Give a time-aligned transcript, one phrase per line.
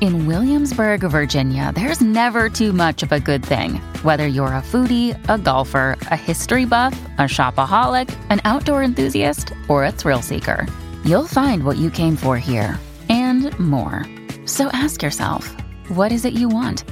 [0.00, 3.76] In Williamsburg, Virginia, there's never too much of a good thing.
[4.02, 9.84] Whether you're a foodie, a golfer, a history buff, a shopaholic, an outdoor enthusiast, or
[9.84, 10.66] a thrill seeker,
[11.04, 14.04] you'll find what you came for here and more.
[14.46, 15.54] So ask yourself,
[15.88, 16.84] what is it you want?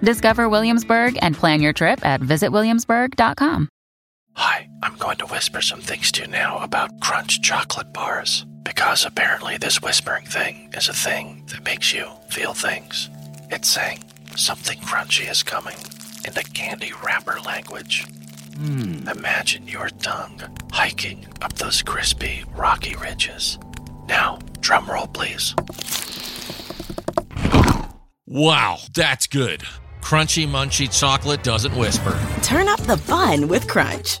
[0.00, 3.68] Discover Williamsburg and plan your trip at visitwilliamsburg.com.
[4.34, 9.06] Hi, I'm going to whisper some things to you now about Crunch chocolate bars because
[9.06, 13.08] apparently this whispering thing is a thing that makes you feel things.
[13.50, 14.04] It's saying
[14.36, 15.78] something crunchy is coming
[16.26, 18.04] in the candy wrapper language.
[18.58, 19.08] Hmm.
[19.08, 23.58] Imagine your tongue hiking up those crispy, rocky ridges.
[24.06, 25.54] Now, drum roll, please.
[28.26, 29.62] Wow, that's good.
[30.02, 32.20] Crunchy, munchy chocolate doesn't whisper.
[32.42, 34.20] Turn up the fun with Crunch.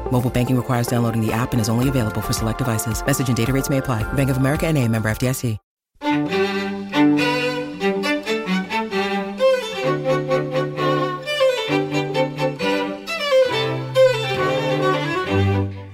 [0.11, 3.03] Mobile banking requires downloading the app and is only available for select devices.
[3.05, 4.03] Message and data rates may apply.
[4.13, 5.57] Bank of America and a member FDIC.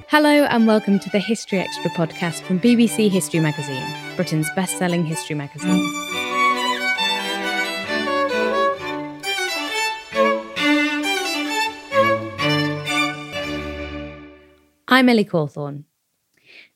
[0.09, 3.85] Hello, and welcome to the History Extra podcast from BBC History Magazine,
[4.15, 6.16] Britain's best selling history magazine.
[14.97, 15.83] I'm Ellie Cawthorne.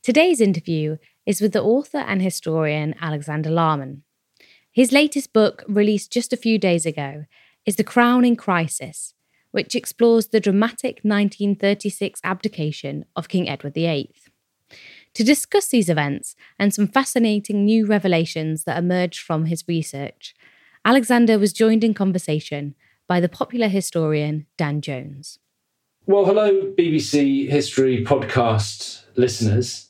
[0.03, 4.03] Today's interview is with the author and historian Alexander Larman.
[4.71, 7.25] His latest book, released just a few days ago,
[7.65, 9.15] is The Crown in Crisis,
[9.49, 14.13] which explores the dramatic 1936 abdication of King Edward VIII.
[15.15, 20.35] To discuss these events and some fascinating new revelations that emerged from his research,
[20.85, 22.75] Alexander was joined in conversation
[23.07, 25.39] by the popular historian Dan Jones.
[26.11, 29.87] Well, hello, BBC History podcast listeners,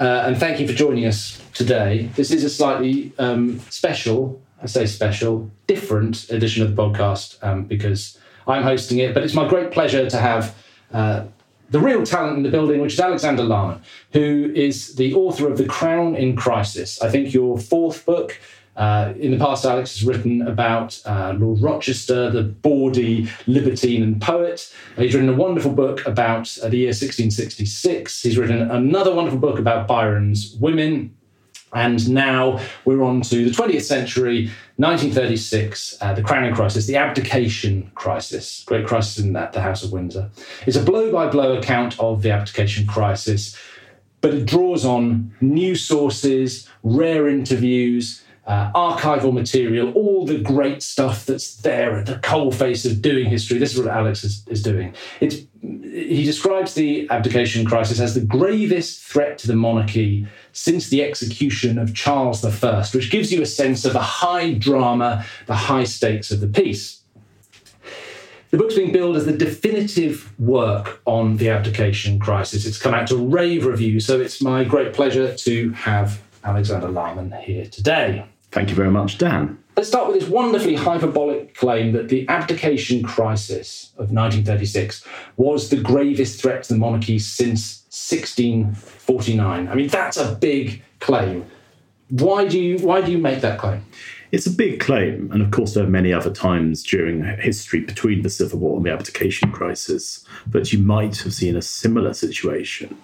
[0.00, 2.10] uh, and thank you for joining us today.
[2.16, 7.66] This is a slightly um, special, I say special, different edition of the podcast um,
[7.66, 10.56] because I'm hosting it, but it's my great pleasure to have
[10.92, 11.26] uh,
[11.70, 13.80] the real talent in the building, which is Alexander Larman,
[14.12, 17.00] who is the author of The Crown in Crisis.
[17.00, 18.40] I think your fourth book.
[18.80, 24.22] Uh, in the past, Alex has written about uh, Lord Rochester, the bawdy libertine and
[24.22, 24.74] poet.
[24.96, 28.22] Uh, he's written a wonderful book about uh, the year 1666.
[28.22, 31.14] He's written another wonderful book about Byron's women.
[31.74, 36.96] And now we're on to the 20th century, 1936, uh, the Crown in Crisis, the
[36.96, 40.30] abdication crisis, great crisis in that, the House of Windsor.
[40.66, 43.56] It's a blow by blow account of the abdication crisis,
[44.22, 51.24] but it draws on new sources, rare interviews, uh, archival material, all the great stuff
[51.24, 53.58] that's there at the coalface of doing history.
[53.58, 54.92] This is what Alex is, is doing.
[55.20, 61.04] It's, he describes the abdication crisis as the gravest threat to the monarchy since the
[61.04, 65.84] execution of Charles I, which gives you a sense of the high drama, the high
[65.84, 67.02] stakes of the piece.
[68.50, 72.66] The book's being billed as the definitive work on the abdication crisis.
[72.66, 77.30] It's come out to rave reviews, so it's my great pleasure to have Alexander Larman
[77.44, 78.24] here today.
[78.52, 79.58] Thank you very much, Dan.
[79.76, 85.06] Let's start with this wonderfully hyperbolic claim that the abdication crisis of 1936
[85.36, 89.68] was the gravest threat to the monarchy since 1649.
[89.68, 91.46] I mean, that's a big claim.
[92.10, 93.84] Why do you why do you make that claim?
[94.32, 98.22] It's a big claim, and of course, there are many other times during history between
[98.22, 102.96] the Civil War and the abdication crisis that you might have seen a similar situation.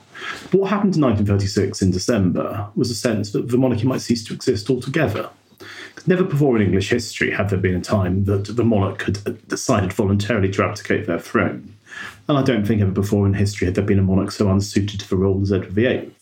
[0.51, 4.25] But what happened in 1936 in December was a sense that the monarchy might cease
[4.25, 5.31] to exist altogether.
[6.07, 9.93] Never before in English history had there been a time that the monarch had decided
[9.93, 11.75] voluntarily to abdicate their throne.
[12.29, 15.01] And I don't think ever before in history had there been a monarch so unsuited
[15.01, 16.13] to the role as Edward VIII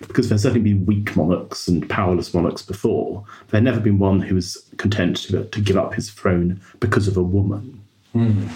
[0.00, 3.24] because there's certainly been weak monarchs and powerless monarchs before.
[3.48, 7.08] There had never been one who was content to, to give up his throne because
[7.08, 7.82] of a woman.
[8.14, 8.48] Mm.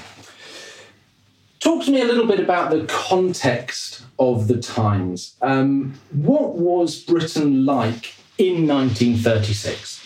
[1.60, 5.34] Talk to me a little bit about the context of the times.
[5.42, 9.98] Um, what was Britain like in 1936?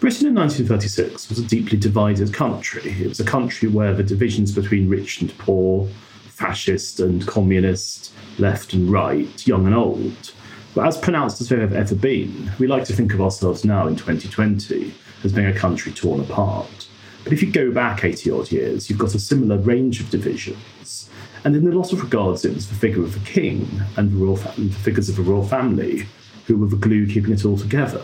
[0.00, 2.90] Britain in 1936 was a deeply divided country.
[2.92, 5.88] It was a country where the divisions between rich and poor,
[6.28, 10.32] fascist and communist, left and right, young and old,
[10.74, 13.86] but as pronounced as they have ever been, we like to think of ourselves now
[13.86, 16.88] in 2020 as being a country torn apart.
[17.24, 21.08] But if you go back 80 odd years, you've got a similar range of divisions.
[21.44, 24.16] And in a lot of regards, it was the figure of the king and the,
[24.16, 26.06] royal fa- the figures of the royal family
[26.46, 28.02] who were the glue keeping it all together.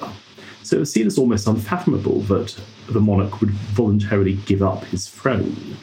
[0.63, 5.09] So it was seen as almost unfathomable that the monarch would voluntarily give up his
[5.09, 5.77] throne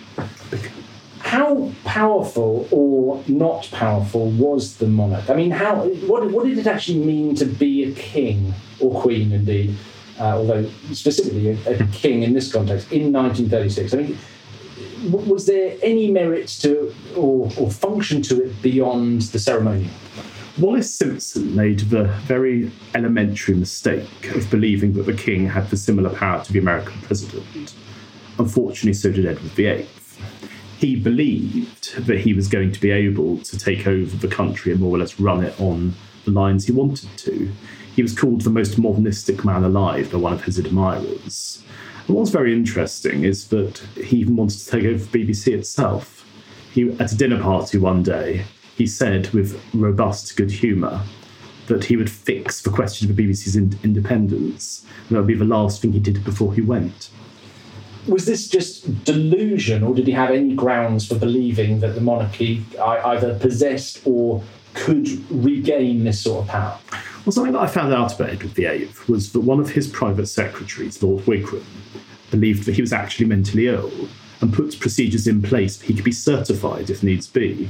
[1.35, 5.27] how powerful or not powerful was the monarch?
[5.29, 5.75] I mean, how
[6.07, 9.75] what, what did it actually mean to be a king or queen, indeed?
[10.19, 13.93] Uh, although specifically a, a, king in this context in 1936.
[13.93, 14.17] I mean,
[15.11, 19.91] was there any merit to or, or function to it beyond the ceremonial?
[20.57, 26.09] Wallis Simpson made the very elementary mistake of believing that the king had the similar
[26.09, 27.75] power to the American president.
[28.39, 29.85] Unfortunately, so did Edward VIII
[30.77, 34.81] he believed that he was going to be able to take over the country and
[34.81, 35.93] more or less run it on
[36.25, 37.51] the lines he wanted to.
[37.95, 41.63] He was called the most modernistic man alive by one of his admirers.
[42.07, 46.25] And what's very interesting is that he even wanted to take over BBC itself.
[46.73, 48.45] He, at a dinner party one day,
[48.75, 51.01] he said with robust good humour
[51.67, 54.85] that he would fix the question of the BBC's in- independence.
[55.09, 57.09] That would be the last thing he did before he went
[58.07, 62.63] was this just delusion, or did he have any grounds for believing that the monarchy
[62.79, 64.43] either possessed or
[64.73, 66.77] could regain this sort of power?
[67.25, 70.27] Well, something that I found out about Edward VIII was that one of his private
[70.27, 71.65] secretaries, Lord Wigram,
[72.29, 73.91] believed that he was actually mentally ill
[74.41, 77.67] and put procedures in place that he could be certified if needs be.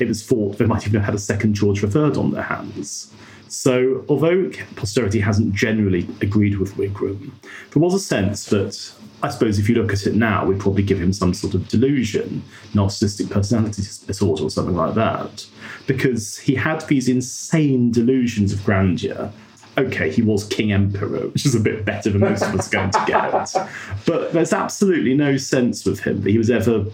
[0.00, 3.12] It was thought they might even have had a second George III on their hands.
[3.50, 7.32] So, although posterity hasn't generally agreed with Wigram,
[7.72, 8.92] there was a sense that
[9.24, 11.66] I suppose if you look at it now, we'd probably give him some sort of
[11.66, 12.44] delusion,
[12.74, 15.46] narcissistic personality disorder or something like that,
[15.88, 19.32] because he had these insane delusions of grandeur.
[19.76, 22.90] Okay, he was king emperor, which is a bit better than most of us going
[22.90, 23.68] to get.
[24.06, 26.86] But there's absolutely no sense with him that he was ever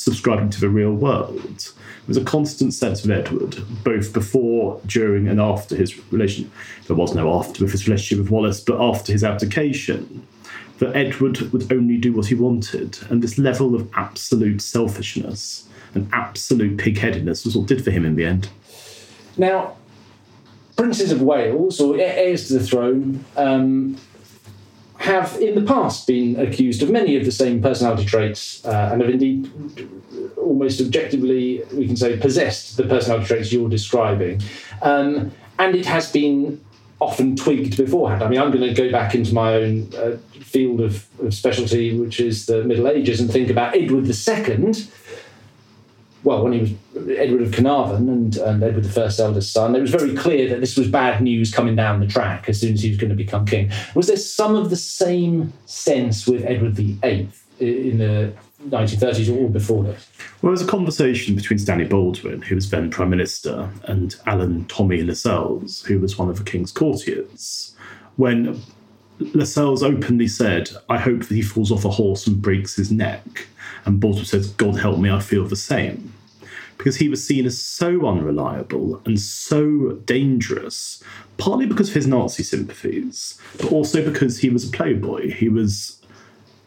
[0.00, 1.36] subscribing to the real world.
[1.36, 6.50] There was a constant sense of Edward, both before, during, and after his relation.
[6.86, 10.26] There was no after with his relationship with Wallis, but after his abdication
[10.78, 16.08] that Edward would only do what he wanted, and this level of absolute selfishness and
[16.12, 18.48] absolute pigheadedness was what did for him in the end.
[19.36, 19.76] Now,
[20.76, 23.98] princes of Wales, or heirs to the throne, um,
[25.00, 29.00] have in the past been accused of many of the same personality traits uh, and
[29.00, 29.50] have indeed
[30.36, 34.42] almost objectively, we can say, possessed the personality traits you're describing.
[34.82, 36.62] Um, and it has been
[37.00, 38.22] often twigged beforehand.
[38.22, 41.98] I mean, I'm going to go back into my own uh, field of, of, specialty,
[41.98, 44.74] which is the Middle Ages, and think about Edward II.
[46.22, 46.60] Well, when he
[46.94, 50.60] was Edward of Carnarvon and, and Edward I's eldest son, it was very clear that
[50.60, 53.16] this was bad news coming down the track as soon as he was going to
[53.16, 53.70] become king.
[53.94, 58.32] Was there some of the same sense with Edward VIII in the
[58.68, 60.06] 1930s or before that?
[60.42, 64.66] Well, there was a conversation between Stanley Baldwin, who was then Prime Minister, and Alan
[64.66, 67.74] Tommy Lascelles, who was one of the King's courtiers,
[68.16, 68.60] when
[69.34, 73.46] Lascelles openly said, I hope that he falls off a horse and breaks his neck.
[73.84, 76.12] And Baldwin says, God help me, I feel the same.
[76.76, 81.02] Because he was seen as so unreliable and so dangerous,
[81.36, 85.32] partly because of his Nazi sympathies, but also because he was a playboy.
[85.32, 86.00] He was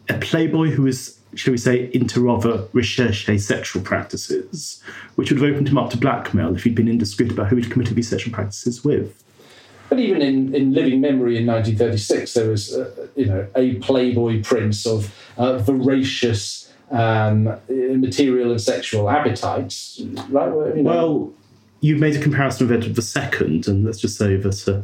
[0.08, 4.82] a playboy who was shall we say, into rather recherche sexual practices,
[5.16, 7.70] which would have opened him up to blackmail if he'd been indiscreet about who he'd
[7.70, 9.22] committed these sexual practices with.
[9.88, 14.42] But even in, in living memory in 1936, there was, uh, you know, a Playboy
[14.42, 20.76] prince of uh, voracious um, material and sexual appetites, right?
[20.76, 20.90] You know.
[20.90, 21.32] Well,
[21.80, 24.82] you've made a comparison with Edward II, and let's just say that uh,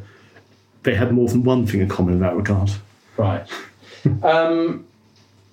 [0.83, 2.71] they had more than one thing in common in that regard.
[3.17, 3.47] Right.
[4.23, 4.87] Um,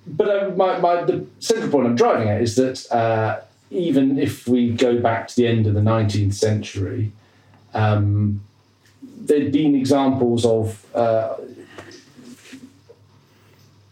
[0.06, 4.48] but uh, my, my, the central point I'm driving at is that uh, even if
[4.48, 7.12] we go back to the end of the 19th century,
[7.74, 8.42] um,
[9.04, 11.36] there'd been examples of uh,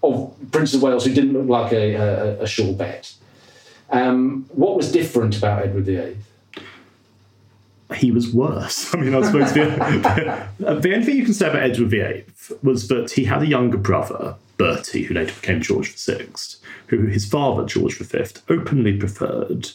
[0.01, 3.13] of Prince of Wales who didn't look like a, a, a sure bet.
[3.89, 6.17] Um, what was different about Edward VIII?
[7.93, 8.93] he was worse.
[8.95, 12.25] I mean, I suppose the, the only thing you can say about Edward VIII
[12.63, 16.27] was that he had a younger brother, Bertie, who later became George VI,
[16.87, 19.69] who his father, George V, openly preferred.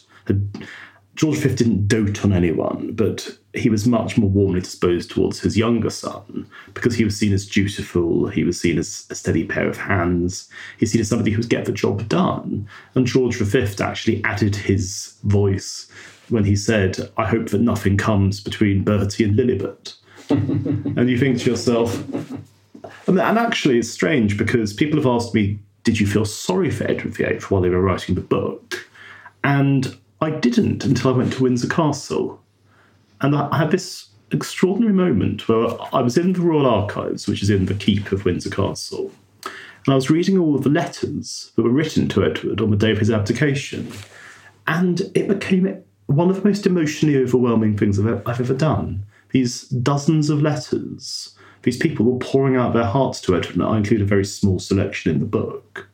[1.15, 5.57] George V didn't dote on anyone, but he was much more warmly disposed towards his
[5.57, 9.67] younger son because he was seen as dutiful, he was seen as a steady pair
[9.67, 12.67] of hands, he's seen as somebody who would get the job done.
[12.95, 15.91] And George V actually added his voice
[16.29, 19.95] when he said, I hope that nothing comes between Bertie and Lilibet.
[20.29, 22.01] and you think to yourself,
[23.07, 27.15] and, actually it's strange because people have asked me, did you feel sorry for Edward
[27.15, 28.87] VIII while they were writing the book?
[29.43, 32.39] And I didn't until I went to Windsor Castle.
[33.21, 37.49] And I had this extraordinary moment where I was in the Royal Archives, which is
[37.49, 39.11] in the keep of Windsor Castle,
[39.85, 42.77] and I was reading all of the letters that were written to Edward on the
[42.77, 43.91] day of his abdication.
[44.67, 49.05] And it became one of the most emotionally overwhelming things I've, I've ever done.
[49.31, 53.77] These dozens of letters, these people were pouring out their hearts to Edward, and I
[53.77, 55.87] include a very small selection in the book.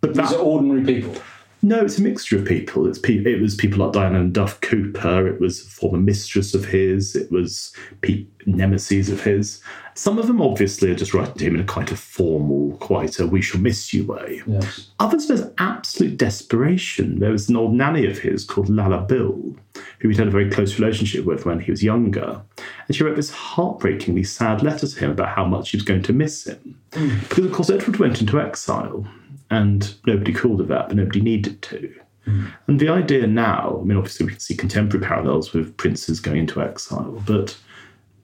[0.00, 1.20] But these are ordinary people.
[1.62, 2.86] No, it's a mixture of people.
[2.86, 5.26] It's pe- it was people like Diana and Duff Cooper.
[5.26, 7.14] It was a former mistress of his.
[7.14, 9.60] It was pe- nemesis of his.
[9.94, 13.18] Some of them obviously are just writing to him in a kind of formal, quite
[13.18, 14.40] a "we shall miss you" way.
[14.46, 14.88] Yes.
[15.00, 17.18] Others there's absolute desperation.
[17.18, 19.54] There was an old nanny of his called Lalla Bill,
[19.98, 22.40] who he'd had a very close relationship with when he was younger,
[22.86, 26.02] and she wrote this heartbreakingly sad letter to him about how much she was going
[26.04, 26.80] to miss him.
[26.92, 27.28] Mm.
[27.28, 29.06] Because of course Edward went into exile
[29.50, 31.94] and nobody called it that, but nobody needed to.
[32.26, 32.52] Mm.
[32.66, 36.38] And the idea now, I mean, obviously we can see contemporary parallels with princes going
[36.38, 37.56] into exile, but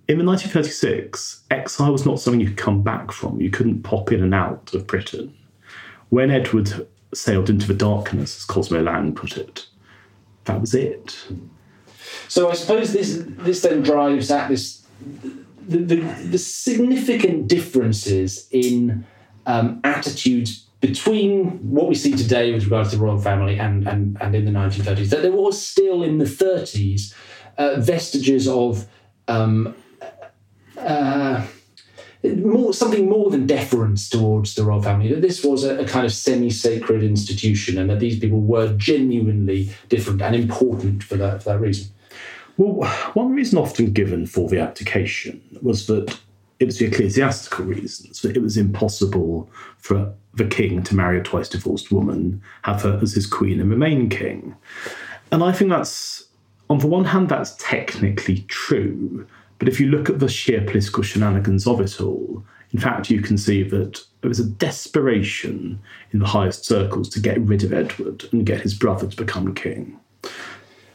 [0.09, 3.41] in 1936, exile was not something you could come back from.
[3.41, 5.35] You couldn't pop in and out of Britain.
[6.11, 9.67] When Edward sailed into the darkness, as Cosmo Lang put it,
[10.45, 11.27] that was it.
[12.29, 14.85] So I suppose this this then drives at this
[15.69, 19.05] the, the, the significant differences in
[19.47, 24.17] um, attitudes between what we see today with regards to the royal family and, and,
[24.21, 27.15] and in the 1930s, that there was still in the 30s
[27.59, 28.87] uh, vestiges of
[29.29, 29.75] um,
[30.79, 31.45] uh,
[32.23, 35.13] more something more than deference towards the royal family.
[35.13, 39.71] That this was a, a kind of semi-sacred institution, and that these people were genuinely
[39.89, 41.93] different and important for that for that reason.
[42.57, 46.19] Well, one reason often given for the abdication was that
[46.59, 49.49] it was the ecclesiastical reasons that it was impossible
[49.79, 53.71] for the king to marry a twice divorced woman, have her as his queen, and
[53.71, 54.55] remain king.
[55.33, 56.25] And I think that's,
[56.71, 59.27] on the one hand, that's technically true.
[59.59, 63.23] But if you look at the sheer political shenanigans of it all, in fact, you
[63.23, 65.79] can see that there was a desperation
[66.13, 69.55] in the highest circles to get rid of Edward and get his brother to become
[69.55, 69.99] king.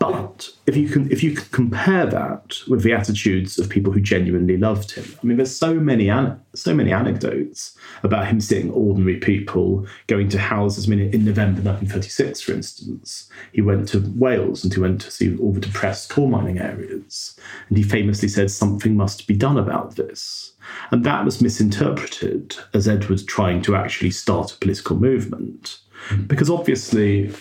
[0.01, 4.57] But if you can if you compare that with the attitudes of people who genuinely
[4.57, 6.11] loved him, I mean, there's so many
[6.55, 10.87] so many anecdotes about him seeing ordinary people going to houses.
[10.87, 15.11] I mean, in November 1936, for instance, he went to Wales and he went to
[15.11, 17.39] see all the depressed coal mining areas,
[17.69, 20.53] and he famously said something must be done about this.
[20.89, 25.77] And that was misinterpreted as Edward trying to actually start a political movement.
[26.25, 27.31] Because obviously,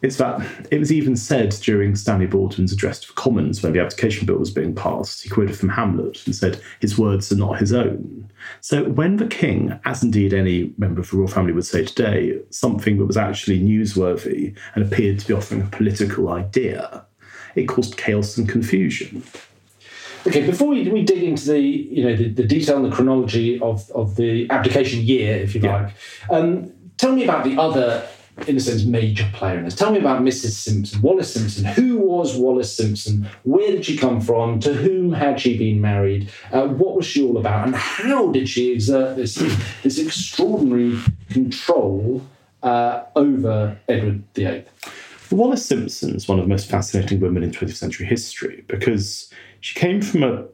[0.00, 0.40] it's that
[0.70, 4.36] it was even said during Stanley Baldwin's address to the Commons when the abdication bill
[4.36, 5.22] was being passed.
[5.22, 8.30] He quoted from Hamlet and said, His words are not his own.
[8.60, 12.38] So when the king, as indeed any member of the royal family would say today,
[12.50, 17.04] something that was actually newsworthy and appeared to be offering a political idea,
[17.56, 19.24] it caused chaos and confusion.
[20.26, 23.60] Okay, before we, we dig into the you know the, the detail and the chronology
[23.60, 25.82] of, of the abdication year, if you yeah.
[25.82, 25.94] like,
[26.30, 28.06] um, tell me about the other
[28.46, 29.74] in a sense, major player in this.
[29.74, 30.50] Tell me about Mrs.
[30.50, 31.64] Simpson, Wallis Simpson.
[31.64, 33.28] Who was Wallis Simpson?
[33.44, 34.60] Where did she come from?
[34.60, 36.30] To whom had she been married?
[36.52, 37.66] Uh, what was she all about?
[37.66, 39.34] And how did she exert this,
[39.82, 40.98] this extraordinary
[41.30, 42.22] control
[42.62, 44.64] uh, over Edward VIII?
[45.30, 49.30] Wallis Simpson is one of the most fascinating women in 20th century history because
[49.60, 50.44] she came from a,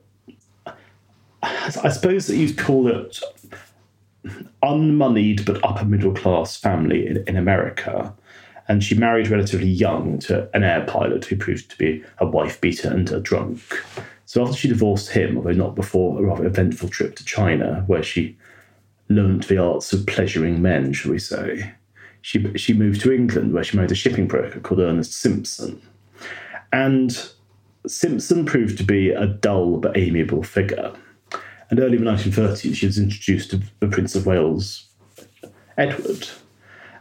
[1.43, 3.21] I suppose that you'd call it
[4.63, 8.15] unmoneyed but upper middle class family in, in America.
[8.67, 12.61] And she married relatively young to an air pilot who proved to be a wife
[12.61, 13.61] beater and a drunk.
[14.25, 18.03] So after she divorced him, although not before a rather eventful trip to China, where
[18.03, 18.37] she
[19.11, 21.75] learnt the arts of pleasuring men, shall we say.
[22.23, 25.83] She, she moved to England where she married a shipping broker called Ernest Simpson.
[26.73, 27.31] And
[27.87, 30.95] Simpson proved to be a dull but amiable figure.
[31.75, 34.87] And early in the 1930s, she was introduced to the Prince of Wales,
[35.77, 36.29] Edward.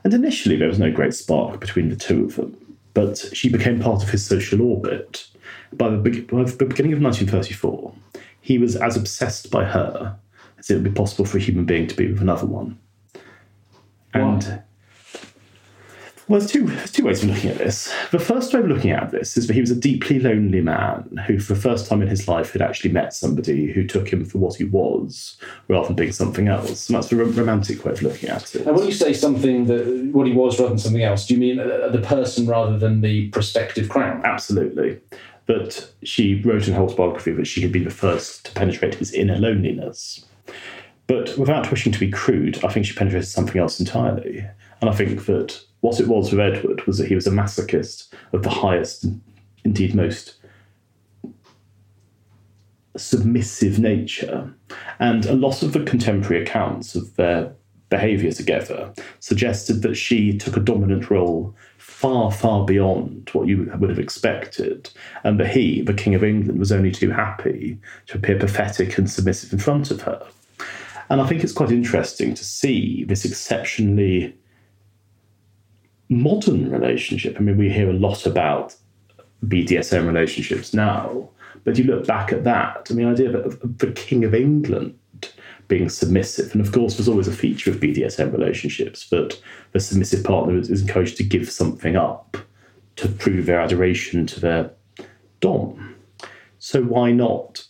[0.04, 2.58] And initially, there was no great spark between the two of them,
[2.96, 5.28] but she became part of his social orbit.
[5.74, 7.94] By the, by the beginning of 1934,
[8.42, 10.18] he was as obsessed by her
[10.58, 12.80] as it would be possible for a human being to be with another one.
[14.16, 14.64] And
[16.28, 17.94] well, there's two, there's two ways of looking at this.
[18.12, 21.20] The first way of looking at this is that he was a deeply lonely man
[21.28, 24.24] who, for the first time in his life, had actually met somebody who took him
[24.24, 25.38] for what he was
[25.68, 26.88] rather than being something else.
[26.88, 28.66] And that's the romantic way of looking at it.
[28.66, 31.40] And when you say something that what he was rather than something else, do you
[31.40, 34.22] mean uh, the person rather than the prospective crown?
[34.24, 35.00] Absolutely.
[35.46, 39.12] But she wrote in her autobiography that she had been the first to penetrate his
[39.12, 40.26] inner loneliness.
[41.08, 44.46] But without wishing to be crude, I think she penetrated something else entirely.
[44.84, 48.14] And I think that what it was with Edward was that he was a masochist
[48.34, 49.06] of the highest,
[49.64, 50.36] indeed most
[52.98, 54.54] submissive nature.
[55.00, 57.54] And a lot of the contemporary accounts of their
[57.88, 63.90] behaviour together suggested that she took a dominant role far, far beyond what you would
[63.90, 64.90] have expected,
[65.24, 69.10] and that he, the King of England, was only too happy to appear pathetic and
[69.10, 70.28] submissive in front of her.
[71.10, 74.36] And I think it's quite interesting to see this exceptionally
[76.22, 77.36] modern relationship.
[77.38, 78.76] I mean, we hear a lot about
[79.46, 81.30] BDSM relationships now,
[81.64, 84.98] but you look back at that, and the idea of the King of England
[85.68, 89.40] being submissive, and of course, there's always a feature of BDSM relationships that
[89.72, 92.38] the submissive partner is, encouraged to give something up
[92.98, 94.72] to prove their adoration to their
[95.40, 95.96] Dom.
[96.60, 97.66] So why not,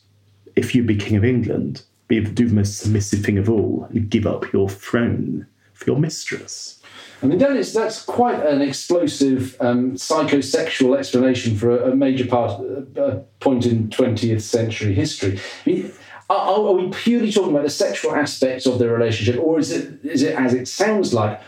[0.56, 4.10] if you be King of England, be do the most submissive thing of all and
[4.10, 5.48] give up your throne
[5.84, 6.80] for your mistress?
[7.22, 12.26] I mean, that is, that's quite an explosive um, psychosexual explanation for a, a major
[12.26, 12.60] part,
[12.98, 15.40] a point in 20th century history.
[15.66, 15.92] I mean,
[16.30, 20.04] are, are, we purely talking about the sexual aspects of the relationship, or is it,
[20.04, 21.40] is it as it sounds like,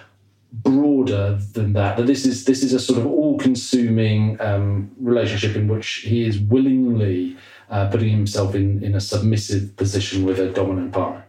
[0.53, 1.97] broader than that?
[1.97, 6.39] That this is this is a sort of all-consuming um, relationship in which he is
[6.39, 7.35] willingly
[7.69, 11.24] uh, putting himself in, in a submissive position with a dominant partner.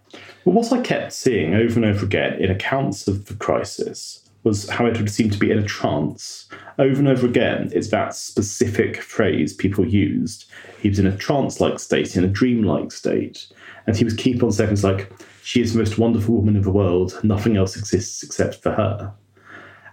[0.47, 4.69] Well, what I kept seeing over and over again in accounts of the crisis was
[4.69, 6.49] how it would seem to be in a trance.
[6.79, 10.49] Over and over again, it's that specific phrase people used.
[10.81, 13.49] He was in a trance like state, in a dream-like state.
[13.89, 15.11] And he was keep on saying things like,
[15.43, 19.13] She is the most wonderful woman in the world, nothing else exists except for her.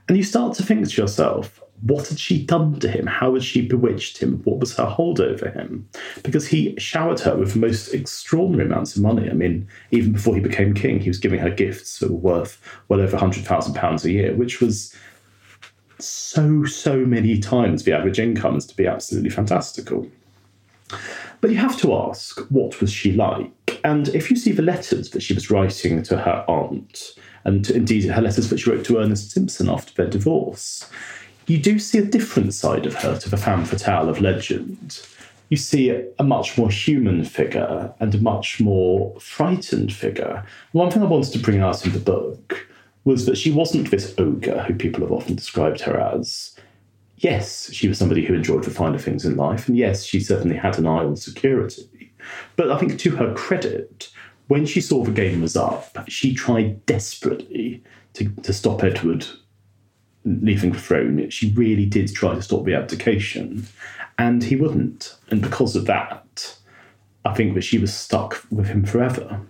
[0.08, 3.06] And you start to think to yourself, what had she done to him?
[3.06, 4.42] How had she bewitched him?
[4.46, 5.88] What was her hold over him?
[6.24, 9.30] Because he showered her with most extraordinary amounts of money.
[9.30, 12.62] I mean, even before he became king, he was giving her gifts that were worth
[12.88, 14.96] well over £100,000 a year, which was
[16.00, 20.08] so, so many times the average income as to be absolutely fantastical.
[21.42, 23.82] But you have to ask, what was she like?
[23.84, 28.06] And if you see the letters that she was writing to her aunt, and indeed
[28.06, 30.90] her letters that she wrote to Ernest Simpson after their divorce,
[31.48, 35.02] you do see a different side of her to the femme fatale of legend.
[35.50, 40.46] You see a much more human figure and a much more frightened figure.
[40.72, 42.68] One thing I wanted to bring out in the book
[43.04, 46.58] was that she wasn't this ogre who people have often described her as.
[47.18, 50.58] Yes, she was somebody who enjoyed the finer things in life, and yes, she certainly
[50.58, 52.14] had an eye on security.
[52.56, 54.10] But I think to her credit,
[54.48, 59.26] when she saw the game was up, she tried desperately to, to stop Edward
[60.26, 63.68] leaving the throne, she really did try to stop the abdication,
[64.18, 65.16] and he wouldn't.
[65.30, 66.58] And because of that,
[67.26, 69.42] I think that she was stuck with him forever.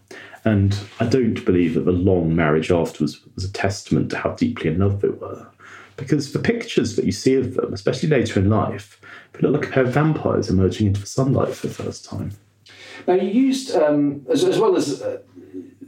[0.45, 4.69] And I don't believe that the long marriage afterwards was a testament to how deeply
[4.69, 5.47] in love they were.
[5.95, 8.99] Because the pictures that you see of them, especially later in life,
[9.33, 12.31] they look like a pair of vampires emerging into the sunlight for the first time.
[13.07, 15.19] Now, you used, um, as, as, well as uh,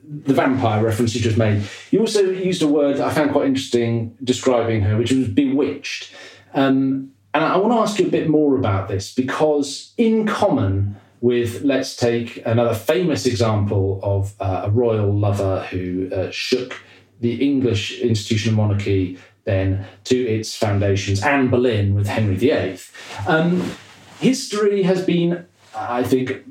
[0.07, 4.17] the vampire reference you just made, you also used a word I found quite interesting
[4.23, 6.13] describing her, which was bewitched.
[6.53, 10.95] Um, and I want to ask you a bit more about this because, in common
[11.19, 16.81] with, let's take another famous example of uh, a royal lover who uh, shook
[17.19, 22.79] the English institution of monarchy then to its foundations, Anne Boleyn with Henry VIII.
[23.27, 23.71] Um,
[24.19, 26.43] history has been, I think,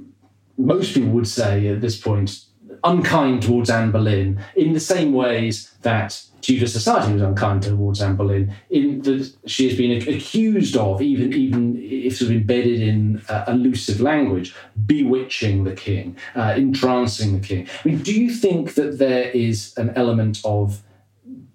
[0.56, 2.44] most people would say at this point,
[2.84, 8.16] unkind towards Anne Boleyn in the same ways that Tudor society was unkind towards Anne
[8.16, 13.22] Boleyn, in that she has been accused of, even even if sort of embedded in
[13.30, 17.66] uh, elusive language, bewitching the king, uh, entrancing the king.
[17.66, 20.82] I mean, do you think that there is an element of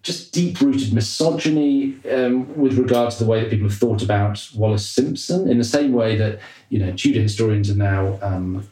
[0.02, 4.90] just deep-rooted misogyny um, with regard to the way that people have thought about Wallis
[4.90, 6.40] Simpson, in the same way that
[6.70, 8.68] you know Tudor historians are now um,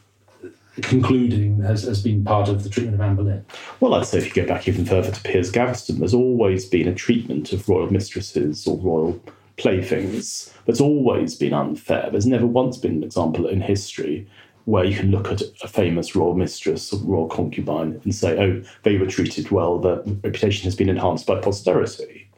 [0.82, 3.44] concluding has, has been part of the treatment of Anne Boleyn?
[3.80, 6.88] Well, I'd say if you go back even further to Piers Gaveston, there's always been
[6.88, 9.20] a treatment of royal mistresses or royal
[9.56, 12.08] playthings that's always been unfair.
[12.10, 14.26] There's never once been an example in history
[14.64, 18.62] where you can look at a famous royal mistress or royal concubine and say, oh,
[18.82, 22.30] they were treated well, their reputation has been enhanced by posterity.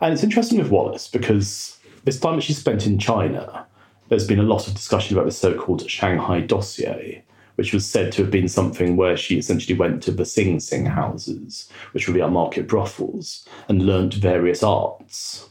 [0.00, 3.66] And it's interesting with Wallis because this time that she spent in China,
[4.08, 7.24] there's been a lot of discussion about the so called Shanghai dossier,
[7.56, 10.86] which was said to have been something where she essentially went to the Sing Sing
[10.86, 15.48] houses, which were our market brothels, and learnt various arts.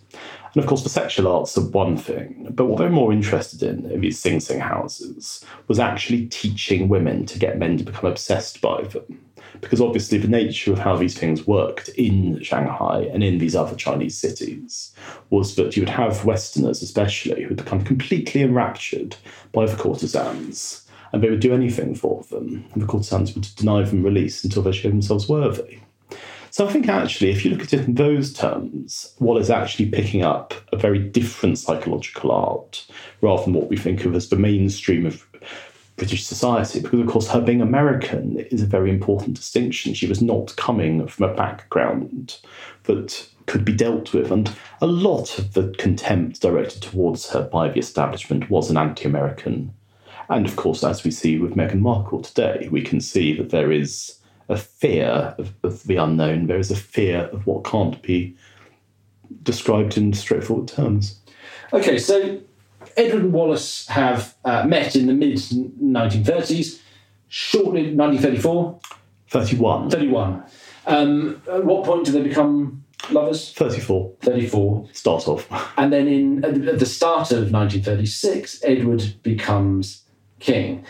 [0.53, 3.89] And of course, the sexual arts are one thing, but what they're more interested in
[3.89, 8.61] in these Sing Sing houses was actually teaching women to get men to become obsessed
[8.61, 9.19] by them.
[9.61, 13.75] Because obviously, the nature of how these things worked in Shanghai and in these other
[13.75, 14.93] Chinese cities
[15.29, 19.15] was that you would have Westerners, especially, who would become completely enraptured
[19.53, 20.82] by the courtesans
[21.13, 22.65] and they would do anything for them.
[22.73, 25.79] And the courtesans would deny them release until they showed themselves worthy.
[26.49, 30.23] So I think actually, if you look at it in those terms, Wallis actually picking
[30.23, 32.85] up a very different psychological art
[33.21, 35.25] rather than what we think of as the mainstream of
[35.95, 39.93] British society, because of course her being American is a very important distinction.
[39.93, 42.37] She was not coming from a background
[42.83, 47.69] that could be dealt with, and a lot of the contempt directed towards her by
[47.69, 49.73] the establishment was an anti American
[50.29, 53.71] and of course, as we see with Meghan Markle today, we can see that there
[53.71, 58.35] is a fear of, of the unknown, there is a fear of what can't be
[59.41, 61.19] described in straightforward terms.
[61.71, 62.39] Okay, so
[62.97, 66.79] Edward and Wallis have uh, met in the mid 1930s,
[67.27, 68.79] shortly 1934.
[69.29, 69.89] 31.
[69.89, 70.43] 31.
[70.85, 73.51] Um, at what point do they become lovers?
[73.53, 74.13] 34.
[74.21, 74.89] 34.
[74.93, 75.73] Start off.
[75.77, 80.02] And then in at the start of 1936, Edward becomes
[80.43, 80.85] king.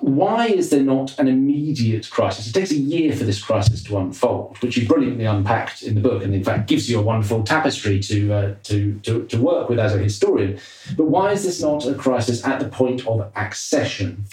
[0.00, 2.46] Why is there not an immediate crisis?
[2.46, 6.02] It takes a year for this crisis to unfold, which you brilliantly unpacked in the
[6.02, 9.70] book, and in fact gives you a wonderful tapestry to, uh, to, to, to work
[9.70, 10.60] with as a historian.
[10.98, 14.26] But why is this not a crisis at the point of accession?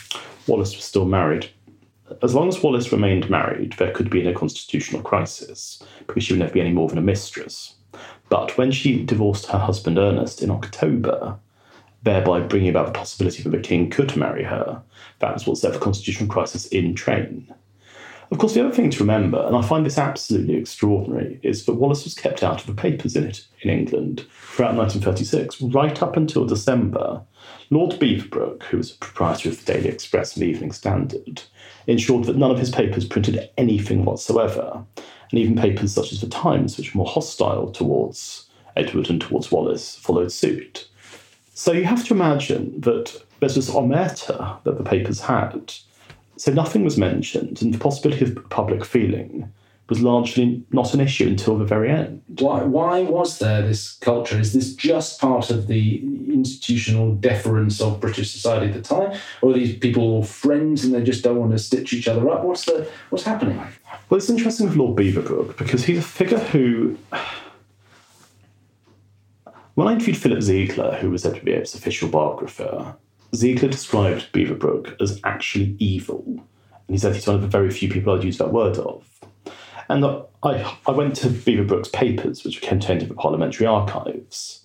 [0.48, 1.50] Wallis was still married.
[2.22, 6.42] As long as Wallis remained married, there could be no constitutional crisis, because she would
[6.42, 7.76] never be any more than a mistress.
[8.28, 11.39] But when she divorced her husband Ernest in October,
[12.04, 14.82] thereby bringing about the possibility that the king could marry her.
[15.20, 17.54] That was what set the constitutional crisis in train.
[18.32, 21.76] Of course, the other thing to remember, and I find this absolutely extraordinary, is that
[21.76, 26.18] Wallis was kept out of the papers in it in England throughout 1936, right up
[26.18, 27.22] until December.
[27.70, 31.44] Lord Beaverbrook, who was a proprietor of the Daily Express and the Evening Standard,
[31.86, 36.28] ensured that none of his papers printed anything whatsoever, and even papers such as the
[36.28, 40.89] Times, which were more hostile towards Edward and towards Wallis, followed suit.
[41.54, 45.74] So you have to imagine that there's this omerta that the papers had.
[46.38, 49.52] So nothing was mentioned, and the possibility of public feeling
[49.89, 52.24] was largely not an issue until the very end.
[52.39, 54.39] Why, why was there this culture?
[54.39, 59.20] Is this just part of the institutional deference of British society at the time?
[59.42, 62.44] Or are these people friends and they just don't want to stitch each other up?
[62.44, 63.58] What's, the, what's happening?
[64.10, 66.98] Well, it's interesting with Lord Beaverbrook because he's a figure who
[69.76, 72.96] when I interviewed Philip Ziegler, who was Yates' official biographer,
[73.36, 76.24] Ziegler described Beaverbrook as actually evil.
[76.28, 79.08] And he said he's one of the very few people I'd use that word of.
[79.90, 80.06] And
[80.44, 84.64] I, I went to Beaverbrook's papers, which were contained in the parliamentary archives,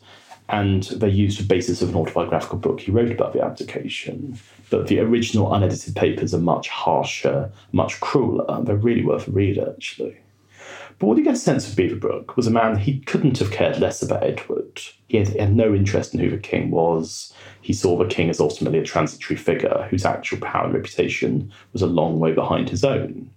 [0.49, 4.39] and they used the basis of an autobiographical book he wrote about the abdication.
[4.71, 8.63] But the original unedited papers are much harsher, much crueler.
[8.63, 10.19] They're really worth a read, actually.
[10.99, 13.79] But what you get a sense of Beaverbrook was a man he couldn't have cared
[13.79, 14.81] less about Edward.
[15.07, 17.33] He had, he had, no interest in who the king was.
[17.61, 21.83] He saw the king as ultimately a transitory figure whose actual power and reputation was
[21.83, 23.31] a long way behind his own.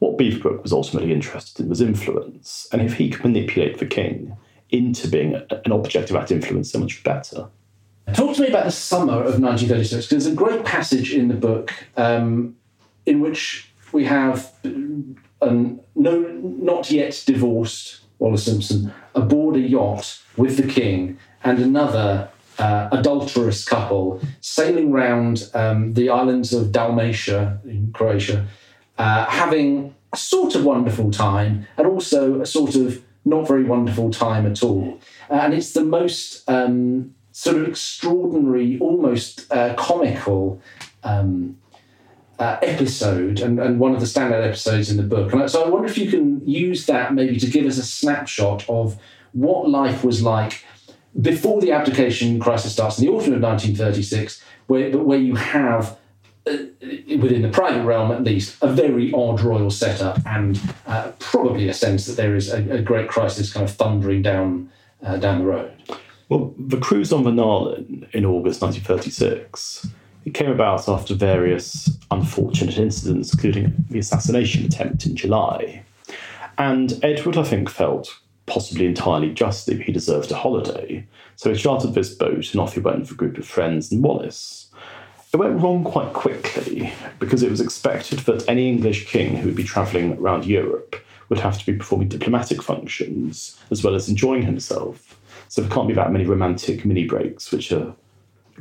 [0.00, 4.36] What Beaverbrook was ultimately interested in was influence, and if he could manipulate the king
[4.70, 7.48] into being an object of that influence, so much better.
[8.12, 11.34] Talk to me about the summer of 1936, because there's a great passage in the
[11.34, 12.56] book um,
[13.06, 14.52] in which we have
[15.44, 22.28] um, no, not yet divorced Wallis Simpson aboard a yacht with the king and another
[22.58, 28.46] uh, adulterous couple sailing round um, the islands of Dalmatia in Croatia
[28.98, 34.10] uh, having a sort of wonderful time and also a sort of not very wonderful
[34.10, 35.00] time at all.
[35.30, 40.60] Uh, and it's the most um, sort of extraordinary, almost uh, comical
[41.02, 41.56] um,
[42.38, 45.32] uh, episode and, and one of the standout episodes in the book.
[45.32, 48.68] And so I wonder if you can use that maybe to give us a snapshot
[48.68, 48.98] of
[49.32, 50.64] what life was like
[51.20, 55.96] before the abdication crisis starts in the autumn of 1936, where, where you have
[56.46, 56.56] uh,
[57.18, 61.74] within the private realm at least, a very odd royal setup and uh, probably a
[61.74, 64.70] sense that there is a, a, great crisis kind of thundering down
[65.02, 65.72] uh, down the road.
[66.28, 69.86] Well, the cruise on the Nahlin in August 1936
[70.24, 75.82] it came about after various unfortunate incidents, including the assassination attempt in July.
[76.58, 81.06] And Edward, I think, felt possibly entirely justly he deserved a holiday.
[81.36, 84.02] So he chartered this boat and off he went with a group of friends and
[84.02, 84.70] Wallis.
[85.32, 89.56] It went wrong quite quickly because it was expected that any English king who would
[89.56, 90.94] be travelling around Europe
[91.28, 95.18] would have to be performing diplomatic functions as well as enjoying himself.
[95.48, 97.94] So there can't be that many romantic mini breaks, which are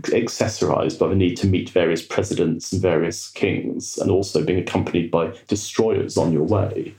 [0.02, 5.12] accessorized by the need to meet various presidents and various kings, and also being accompanied
[5.12, 6.96] by destroyers on your way.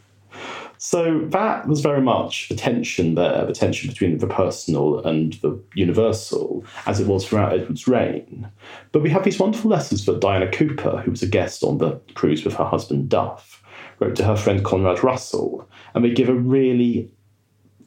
[0.78, 5.58] So that was very much the tension there, the tension between the personal and the
[5.74, 8.50] universal, as it was throughout Edward's reign.
[8.92, 11.92] But we have these wonderful letters that Diana Cooper, who was a guest on the
[12.14, 13.62] cruise with her husband Duff,
[13.98, 17.10] wrote to her friend Conrad Russell, and they give a really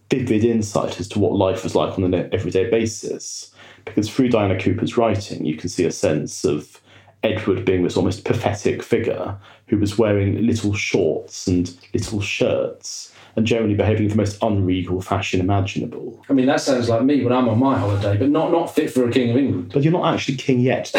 [0.10, 3.54] vivid insight as to what life was like on an everyday basis.
[3.88, 6.82] Because through Diana Cooper's writing, you can see a sense of
[7.24, 13.46] Edward being this almost pathetic figure who was wearing little shorts and little shirts and
[13.46, 16.24] generally behaving in the most unregal fashion imaginable.
[16.28, 18.92] I mean, that sounds like me when I'm on my holiday, but not, not fit
[18.92, 19.72] for a King of England.
[19.74, 20.92] But you're not actually king yet.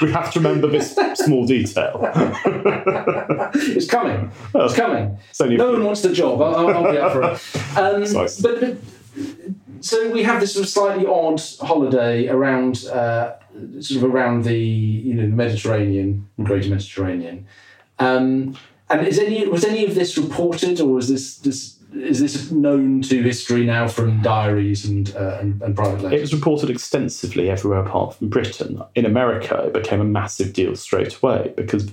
[0.00, 2.00] we have to remember this small detail.
[3.54, 4.30] it's coming.
[4.54, 5.18] It's coming.
[5.40, 6.40] no one wants the job.
[6.40, 7.42] I'll, I'll, be up for it.
[7.72, 8.76] Um, but, but,
[9.82, 13.34] so we have this sort of slightly odd holiday around uh,
[13.80, 17.46] sort of around the you know the Mediterranean, Greater Mediterranean.
[17.98, 18.56] Um,
[18.88, 23.02] and is any was any of this reported, or is this this is this known
[23.02, 26.18] to history now from diaries and, uh, and, and private letters?
[26.18, 28.82] It was reported extensively everywhere apart from Britain.
[28.94, 31.92] In America, it became a massive deal straight away because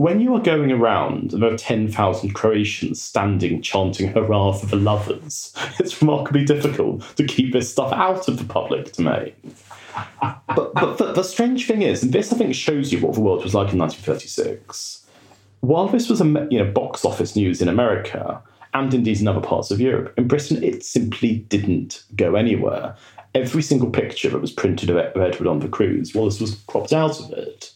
[0.00, 5.52] when you are going around there are 10,000 Croatians standing chanting hurrah for the lovers,
[5.78, 9.34] it's remarkably difficult to keep this stuff out of the public domain
[10.20, 13.20] but but the, the, strange thing is, and this I think shows you what the
[13.20, 15.06] world was like in 1936.
[15.60, 19.40] While this was a you know box office news in America and indeed in other
[19.40, 22.96] parts of Europe, in Britain it simply didn't go anywhere.
[23.34, 27.20] Every single picture that was printed of Edward on the cruise, Wallis was cropped out
[27.20, 27.72] of it.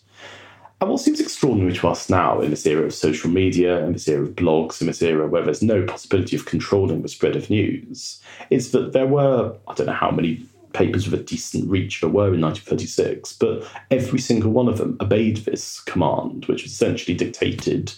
[0.84, 4.06] And what seems extraordinary to us now in this era of social media, in this
[4.06, 7.48] era of blogs, in this era where there's no possibility of controlling the spread of
[7.48, 8.20] news,
[8.50, 12.10] is that there were, I don't know how many papers with a decent reach there
[12.10, 17.16] were in 1936, but every single one of them obeyed this command, which was essentially
[17.16, 17.94] dictated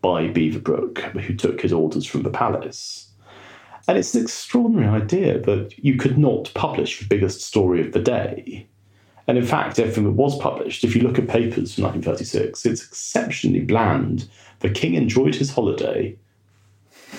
[0.00, 3.10] by Beaverbrook, who took his orders from the palace.
[3.86, 8.00] And it's an extraordinary idea that you could not publish the biggest story of the
[8.00, 8.66] day.
[9.26, 12.84] And in fact, everything that was published, if you look at papers from 1936, it's
[12.84, 14.28] exceptionally bland.
[14.60, 16.16] The king enjoyed his holiday.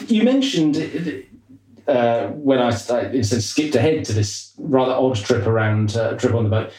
[0.07, 0.77] You mentioned
[1.87, 6.33] uh, when I, I instead skipped ahead to this rather odd trip around uh, trip
[6.33, 6.71] on the boat,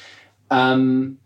[0.51, 1.19] um,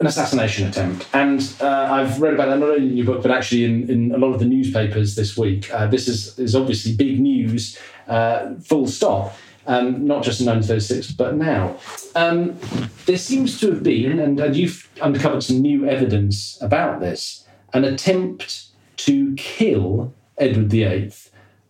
[0.00, 3.30] an assassination attempt, and uh, I've read about that not only in your book but
[3.30, 5.72] actually in, in a lot of the newspapers this week.
[5.72, 9.36] Uh, this is is obviously big news, uh, full stop.
[9.70, 11.76] Um, not just in 1936, but now.
[12.16, 12.58] Um,
[13.06, 17.84] there seems to have been, and, and you've uncovered some new evidence about this, an
[17.84, 18.64] attempt
[18.96, 21.12] to kill Edward VIII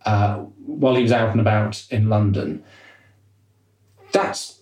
[0.05, 2.63] uh, while he was out and about in London.
[4.13, 4.61] That's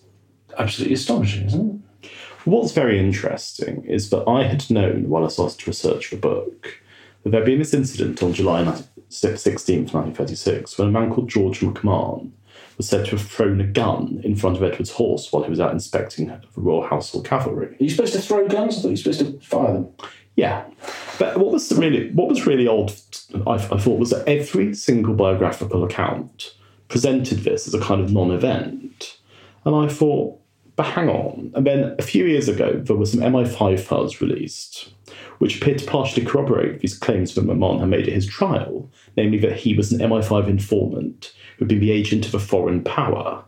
[0.58, 2.10] absolutely astonishing, isn't it?
[2.44, 6.78] What's very interesting is that I had known while I started to research the book
[7.22, 8.64] that there had been this incident on July
[9.08, 12.32] 16th, 1936, when a man called George McMahon
[12.80, 15.60] was said to have thrown a gun in front of Edward's horse while he was
[15.60, 17.66] out inspecting the Royal Household Cavalry.
[17.66, 18.78] Are you supposed to throw guns?
[18.78, 19.92] I thought you were supposed to fire them.
[20.34, 20.64] Yeah,
[21.18, 22.90] but what was really what was really odd,
[23.46, 26.54] I, I thought, was that every single biographical account
[26.88, 29.18] presented this as a kind of non-event,
[29.66, 30.40] and I thought,
[30.76, 31.52] but hang on.
[31.54, 34.94] And then a few years ago, there were some MI5 files released,
[35.36, 39.36] which appeared to partially corroborate these claims that McMahon had made at his trial, namely
[39.40, 43.44] that he was an MI5 informant who be the agent of a foreign power.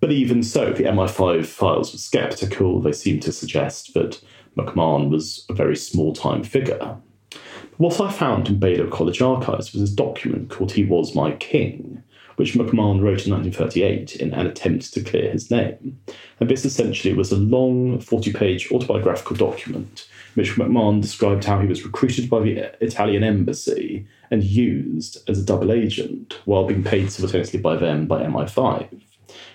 [0.00, 2.80] But even so, the MI5 files were sceptical.
[2.80, 4.20] They seemed to suggest that
[4.56, 6.98] McMahon was a very small time figure.
[7.30, 7.40] But
[7.78, 12.02] What I found in Balliol College archives was this document called He Was My King,
[12.36, 15.98] which McMahon wrote in 1938 in an attempt to clear his name.
[16.38, 21.60] And this essentially was a long 40 page autobiographical document in which McMahon described how
[21.60, 26.82] he was recruited by the Italian embassy and used as a double agent while being
[26.82, 28.90] paid simultaneously by them by MI5.
[28.90, 29.02] And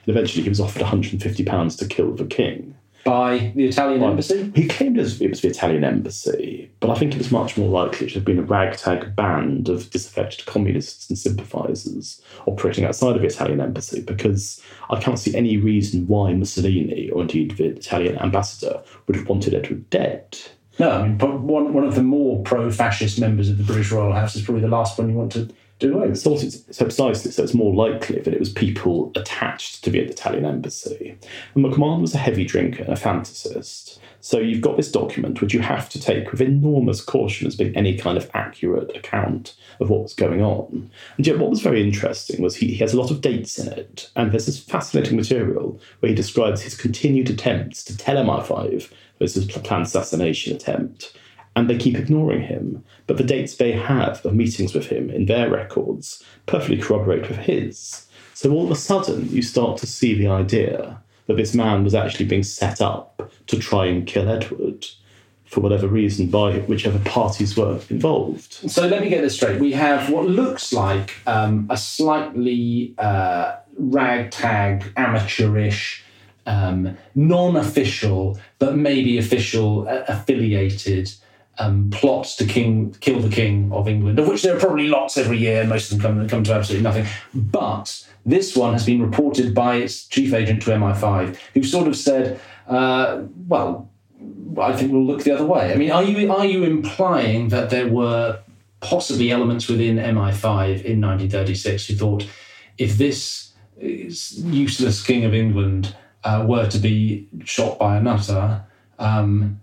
[0.06, 2.76] eventually he was offered £150 to kill the king
[3.08, 4.52] by the Italian well, embassy?
[4.54, 7.56] He claimed it was, it was the Italian embassy, but I think it was much
[7.56, 13.16] more likely it had been a ragtag band of disaffected communists and sympathisers operating outside
[13.16, 17.68] of the Italian embassy because I can't see any reason why Mussolini, or indeed the
[17.68, 20.38] Italian ambassador, would have wanted Edward dead.
[20.80, 24.13] No, I mean, one, one of the more pro fascist members of the British Royal
[24.13, 26.20] House is probably the last one you want to do away with.
[26.20, 30.08] So, so precisely, so it's more likely that it was people attached to be at
[30.08, 31.18] the Italian embassy.
[31.56, 34.00] And McMahon was a heavy drinker and a fantasist.
[34.28, 37.74] So you've got this document which you have to take with enormous caution as being
[37.78, 40.92] any kind of accurate account of what was going on.
[41.16, 43.70] And yet what was very interesting was he, he has a lot of dates in
[43.70, 48.92] it, and there's this fascinating material where he describes his continued attempts to tell MI5
[49.18, 51.18] this was a planned assassination attempt
[51.56, 52.84] and they keep ignoring him.
[53.08, 57.38] But the dates they have of meetings with him in their records perfectly corroborate with
[57.38, 58.06] his.
[58.34, 61.94] So all of a sudden, you start to see the idea that this man was
[61.94, 64.86] actually being set up to try and kill Edward
[65.46, 68.54] for whatever reason by whichever parties were involved.
[68.70, 69.62] So let me get this straight.
[69.62, 76.04] We have what looks like um, a slightly uh, ragtag, amateurish,
[76.46, 81.12] um, non official, but maybe official uh, affiliated
[81.60, 85.18] um, plots to king, kill the king of England, of which there are probably lots
[85.18, 87.06] every year, most of them come, come to absolutely nothing.
[87.34, 91.96] But this one has been reported by its chief agent to MI5, who sort of
[91.96, 93.90] said, uh, well,
[94.60, 95.72] I think we'll look the other way.
[95.72, 98.40] I mean, are you are you implying that there were
[98.82, 102.28] possibly elements within MI5 in 1936 who thought
[102.78, 108.63] if this useless king of England uh, were to be shot by a nutter,
[109.00, 109.62] um,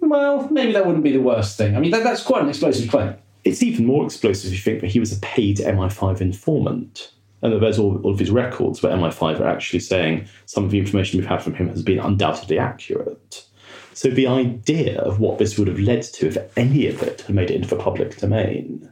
[0.00, 1.76] well, maybe that wouldn't be the worst thing.
[1.76, 3.14] I mean, that, that's quite an explosive claim.
[3.44, 7.12] It's even more explosive if you think that he was a paid MI5 informant.
[7.44, 10.78] And there's all, all of his records where MI5 are actually saying some of the
[10.78, 13.44] information we've had from him has been undoubtedly accurate.
[13.92, 17.36] So the idea of what this would have led to if any of it had
[17.36, 18.90] made it into the public domain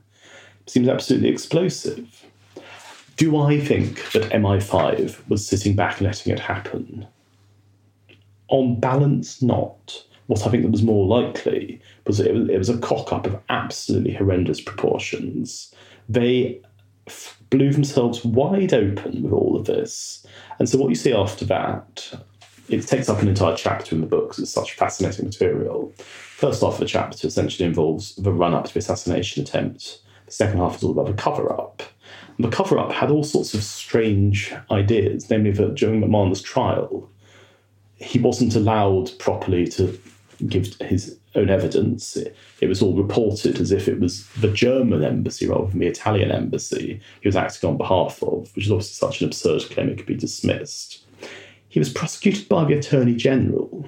[0.66, 2.26] seems absolutely explosive.
[3.16, 7.06] Do I think that MI5 was sitting back and letting it happen?
[8.48, 10.04] On balance, not.
[10.26, 13.26] What I think that was more likely was it was, it was a cock up
[13.26, 15.74] of absolutely horrendous proportions.
[16.08, 16.60] They
[17.52, 20.26] blew themselves wide open with all of this.
[20.58, 22.18] And so what you see after that,
[22.68, 25.92] it takes up an entire chapter in the book because it's such fascinating material.
[25.98, 30.00] First half of the chapter essentially involves the run up to the assassination attempt.
[30.26, 31.82] The second half is all about the cover up.
[32.38, 37.08] And the cover up had all sorts of strange ideas, namely that during McMahon's trial,
[37.96, 40.00] he wasn't allowed properly to
[40.48, 42.16] give his own evidence.
[42.16, 45.86] It, it, was all reported as if it was the German embassy rather than the
[45.86, 49.88] Italian embassy he was acting on behalf of, which is obviously such an absurd claim
[49.88, 51.04] it could be dismissed.
[51.68, 53.86] He was prosecuted by the Attorney General,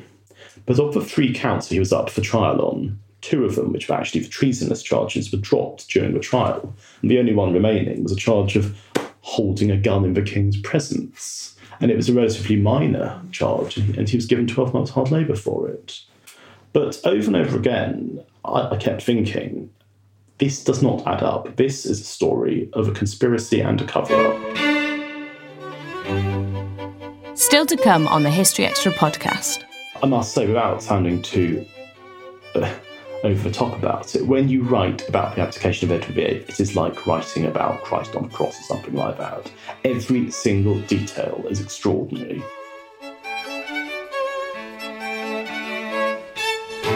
[0.66, 3.88] but of the three counts he was up for trial on, two of them, which
[3.88, 8.02] were actually for treasonous charges, were dropped during the trial, and the only one remaining
[8.02, 8.78] was a charge of
[9.20, 11.56] holding a gun in the king's presence.
[11.80, 15.34] And it was a relatively minor charge, and he was given 12 months hard labour
[15.34, 16.00] for it.
[16.74, 19.70] But over and over again, I, I kept thinking,
[20.38, 21.54] this does not add up.
[21.56, 24.36] This is a story of a conspiracy and a cover up.
[27.38, 29.62] Still to come on the History Extra podcast.
[30.02, 31.64] I must say, without sounding too
[32.56, 32.74] uh,
[33.22, 36.58] over the top about it, when you write about the abdication of Edward VIII, it
[36.58, 39.48] is like writing about Christ on the cross or something like that.
[39.84, 42.42] Every single detail is extraordinary.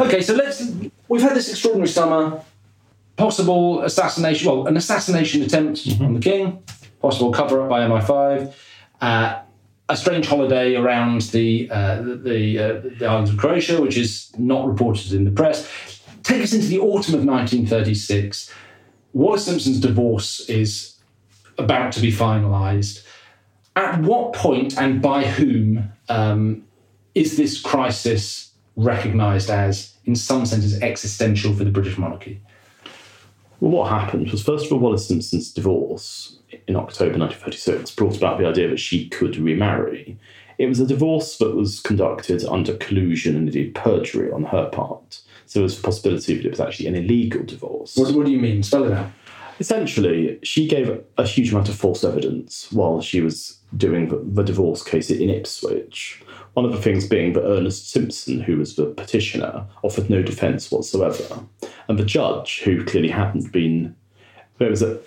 [0.00, 0.62] Okay, so let's.
[1.08, 2.42] We've had this extraordinary summer.
[3.16, 4.50] Possible assassination.
[4.50, 6.62] Well, an assassination attempt on the king.
[7.00, 8.54] Possible cover up by MI5.
[9.00, 9.42] Uh,
[9.88, 14.66] a strange holiday around the uh, the uh, the islands of Croatia, which is not
[14.66, 15.68] reported in the press.
[16.22, 18.52] Take us into the autumn of 1936.
[19.12, 20.96] Wallis Simpson's divorce is
[21.58, 23.04] about to be finalised.
[23.76, 26.64] At what point and by whom um,
[27.14, 32.40] is this crisis recognised as, in some senses, existential for the British monarchy?
[33.60, 38.38] Well, what happened was, first of all, Wallis Simpson's divorce in October 1936 brought about
[38.38, 40.18] the idea that she could remarry.
[40.58, 45.20] It was a divorce that was conducted under collusion and indeed perjury on her part.
[45.46, 47.96] So there was a possibility that it was actually an illegal divorce.
[47.96, 48.62] What, what do you mean?
[48.62, 49.10] Spell it out.
[49.60, 54.42] Essentially, she gave a huge amount of false evidence while she was doing the, the
[54.42, 56.22] divorce case in Ipswich.
[56.54, 60.70] One of the things being that Ernest Simpson, who was the petitioner, offered no defence
[60.70, 61.40] whatsoever.
[61.88, 63.96] And the judge, who clearly hadn't been,
[64.58, 64.98] there was a,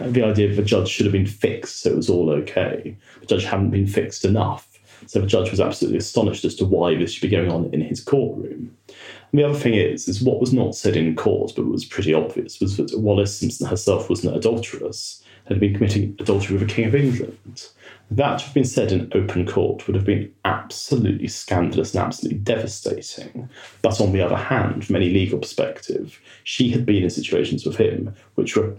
[0.00, 2.96] the idea that the judge should have been fixed, so it was all okay.
[3.20, 4.68] The judge hadn't been fixed enough.
[5.06, 7.80] So the judge was absolutely astonished as to why this should be going on in
[7.80, 8.76] his courtroom.
[8.88, 12.12] And the other thing is, is what was not said in court, but was pretty
[12.12, 16.74] obvious, was that Wallis Simpson herself was an adulteress, had been committing adultery with the
[16.74, 17.68] King of England.
[18.10, 22.40] That to have been said in open court would have been absolutely scandalous and absolutely
[22.40, 23.48] devastating.
[23.80, 27.76] But on the other hand, from any legal perspective, she had been in situations with
[27.76, 28.76] him which were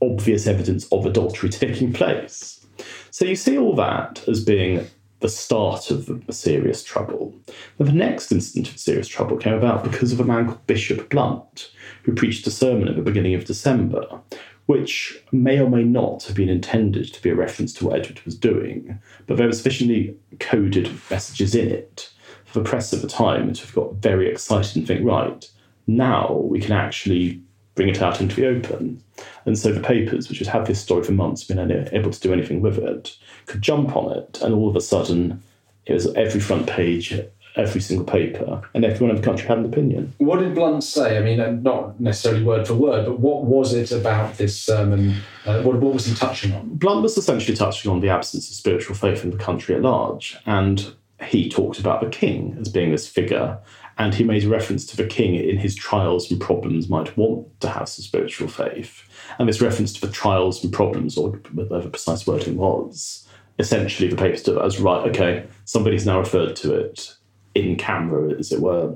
[0.00, 2.64] obvious evidence of adultery taking place.
[3.10, 4.86] So you see all that as being
[5.20, 7.34] the start of the serious trouble.
[7.78, 11.70] The next incident of serious trouble came about because of a man called Bishop Blunt,
[12.02, 14.20] who preached a sermon at the beginning of December,
[14.66, 18.24] which may or may not have been intended to be a reference to what Edward
[18.24, 22.10] was doing, but there were sufficiently coded messages in it
[22.44, 25.50] for the press at the time to have got very excited and think, right,
[25.86, 27.42] now we can actually
[27.74, 29.02] bring it out into the open.
[29.44, 31.58] And so the papers, which had had this story for months, been
[31.92, 35.42] able to do anything with it, could jump on it, and all of a sudden
[35.86, 37.12] it was every front page,
[37.56, 40.12] every single paper, and everyone in the country had an opinion.
[40.18, 41.16] What did Blunt say?
[41.16, 45.16] I mean, uh, not necessarily word for word, but what was it about this sermon?
[45.46, 46.74] Uh, what, what was he touching on?
[46.74, 50.36] Blunt was essentially touching on the absence of spiritual faith in the country at large,
[50.46, 53.58] and he talked about the king as being this figure,
[53.98, 57.60] and he made a reference to the king in his trials and problems might want
[57.60, 59.08] to have some spiritual faith.
[59.38, 63.28] And this reference to the trials and problems, or whatever precise wording was,
[63.60, 67.14] essentially the paper stood as right, okay, somebody's now referred to it
[67.54, 68.94] in camera, as it were,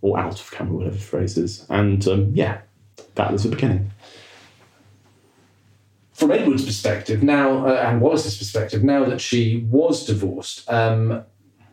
[0.00, 1.66] or out of camera, whatever the phrase is.
[1.68, 2.60] And um, yeah,
[3.14, 3.90] that was the beginning.
[6.12, 11.24] From Edward's perspective now, uh, and Wallis's perspective, now that she was divorced, um,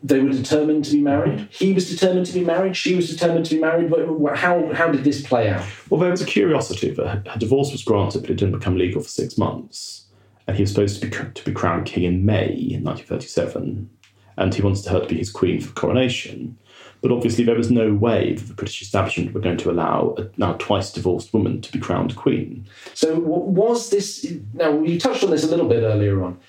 [0.03, 1.47] they were determined to be married.
[1.51, 2.78] He was determined to be married.
[2.78, 3.89] She was determined to be married.
[3.89, 5.65] But how how did this play out?
[5.89, 9.01] Well, there was a curiosity that her divorce was granted, but it didn't become legal
[9.01, 10.05] for six months.
[10.47, 13.89] And he was supposed to be to be crowned king in May in 1937,
[14.38, 16.57] and he wanted her to be his queen for coronation.
[17.01, 20.27] But obviously, there was no way that the British establishment were going to allow a
[20.38, 22.65] now twice divorced woman to be crowned queen.
[22.93, 24.81] So, was this now?
[24.81, 26.39] You touched on this a little bit earlier on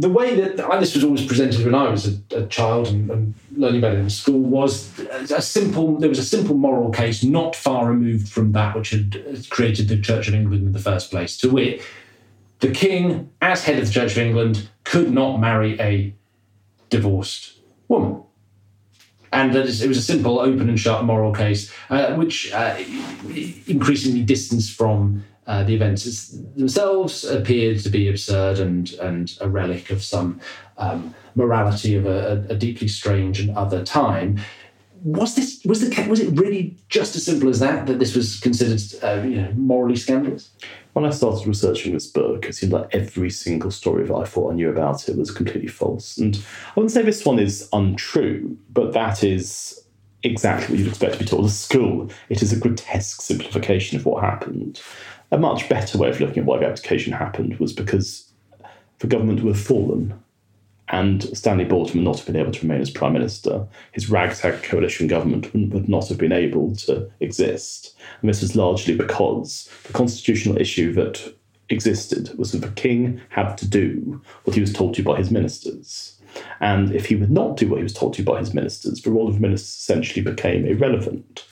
[0.00, 3.34] the way that this was always presented when I was a, a child and, and,
[3.54, 4.98] learning about it in school was
[5.30, 5.98] a simple.
[5.98, 10.00] There was a simple moral case, not far removed from that which had created the
[10.00, 11.36] Church of England in the first place.
[11.38, 11.82] To wit,
[12.60, 16.14] the king, as head of the Church of England, could not marry a
[16.90, 18.22] divorced woman.
[19.32, 22.76] And that it was a simple, open and shut moral case, uh, which uh,
[23.66, 29.90] increasingly distanced from uh, the events themselves appeared to be absurd and, and a relic
[29.90, 30.40] of some
[30.78, 34.38] um, morality of a, a, deeply strange and other time.
[35.02, 37.86] Was this was the was it really just as simple as that?
[37.86, 40.50] That this was considered uh, you know morally scandalous?
[40.92, 44.52] When I started researching this book, it seemed like every single story that I thought
[44.52, 46.18] I knew about it was completely false.
[46.18, 49.80] And I wouldn't say this one is untrue, but that is
[50.22, 52.10] exactly what you'd expect to be taught at school.
[52.28, 54.80] It is a grotesque simplification of what happened.
[55.30, 58.30] A much better way of looking at why the abdication happened was because
[58.98, 60.20] the government have fallen
[60.90, 63.66] and Stanley Baldwin would not have been able to remain as Prime Minister.
[63.92, 67.94] His ragtag coalition government would not have been able to exist.
[68.20, 71.34] And this was largely because the constitutional issue that
[71.68, 75.30] existed was that the king had to do what he was told to by his
[75.30, 76.20] ministers.
[76.58, 79.10] And if he would not do what he was told to by his ministers, the
[79.10, 81.46] role of ministers essentially became irrelevant.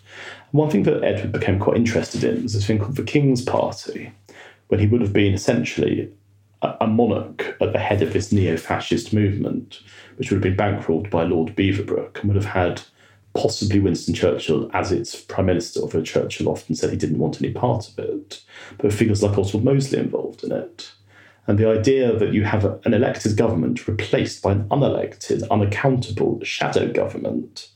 [0.50, 4.10] One thing that Edward became quite interested in was this thing called the King's Party,
[4.66, 6.10] when he would have been essentially
[6.62, 9.80] a, monarch at the head of this neo fascist movement,
[10.16, 12.82] which would have been bankrolled by Lord Beaverbrook and would have had
[13.34, 17.52] possibly Winston Churchill as its prime minister, although Churchill often said he didn't want any
[17.52, 18.42] part of it.
[18.78, 20.92] But figures like Oswald Mosley involved in it.
[21.46, 26.92] And the idea that you have an elected government replaced by an unelected, unaccountable shadow
[26.92, 27.68] government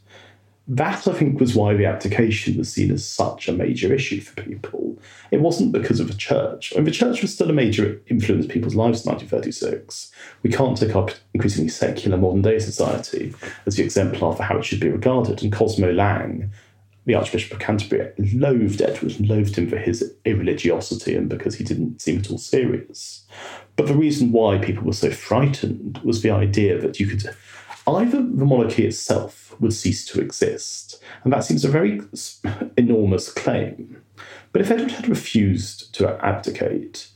[0.76, 4.40] that, I think, was why the abdication was seen as such a major issue for
[4.40, 4.98] people.
[5.30, 6.72] It wasn't because of the church.
[6.72, 10.10] I mean, the church was still a major influence in people's lives in 1936.
[10.42, 13.34] We can't take our increasingly secular modern day society
[13.66, 15.42] as the exemplar for how it should be regarded.
[15.42, 16.50] And Cosmo Lang,
[17.04, 21.64] the Archbishop of Canterbury, loathed Edward and loathed him for his irreligiosity and because he
[21.64, 23.26] didn't seem at all serious.
[23.76, 27.34] But the reason why people were so frightened was the idea that you could
[27.86, 32.00] either the monarchy itself would cease to exist, and that seems a very
[32.76, 34.02] enormous claim.
[34.52, 37.08] But if Edward had refused to abdicate,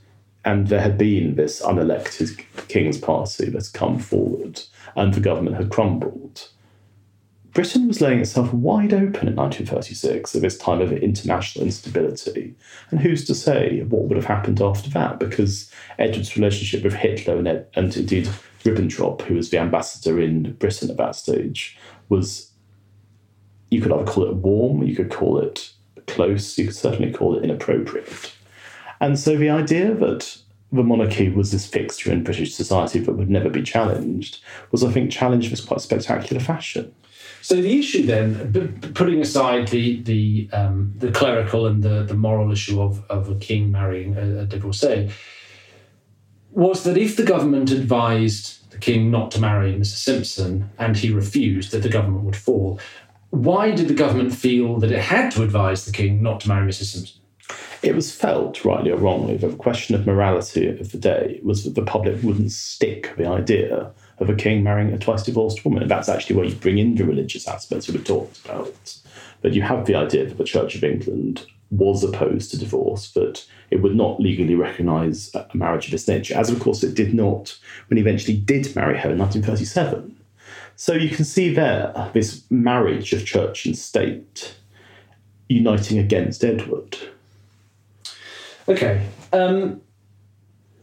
[0.45, 4.63] and there had been this unelected King's party that had come forward,
[4.95, 6.49] and the government had crumbled,
[7.57, 12.55] Britain was laying itself wide open in 1936 at this time of international instability.
[12.91, 15.19] And who's to say what would have happened after that?
[15.19, 18.29] Because Edward's relationship with Hitler and, Ed, and indeed
[18.63, 21.79] Ribbentrop, who was the ambassador in Britain at that stage,
[22.11, 22.53] was
[23.71, 25.73] you could either call it warm, you could call it
[26.07, 28.35] close, you could certainly call it inappropriate.
[29.01, 30.37] And so the idea that
[30.73, 34.43] the monarchy was this fixture in British society that would never be challenged
[34.73, 36.95] was, I think, challenged in quite spectacular fashion.
[37.47, 42.51] So the issue then, putting aside the the um, the clerical and the, the moral
[42.51, 45.13] issue of, of a king marrying a, a divorcee,
[46.51, 49.99] was that if the government advised the king not to marry Mrs.
[49.99, 52.81] Simpson and he refused, that the government would fall.
[53.31, 56.67] Why did the government feel that it had to advise the king not to marry
[56.67, 56.87] Mrs.
[56.87, 57.21] Simpson?
[57.81, 61.63] It was felt, rightly or wrongly, that the question of morality of the day was
[61.63, 65.83] that the public wouldn't stick the idea of a king marrying a twice divorced woman.
[65.83, 68.97] And that's actually where you bring in the religious aspects we were talked about.
[69.43, 73.45] But you have the idea that the Church of England was opposed to divorce, that
[73.71, 77.13] it would not legally recognise a marriage of this nature, as of course it did
[77.13, 77.59] not
[77.89, 80.17] when he eventually did marry her in 1937.
[80.77, 84.55] So you can see there this marriage of church and state
[85.49, 86.97] uniting against Edward.
[88.69, 89.07] Okay.
[89.33, 89.81] Um,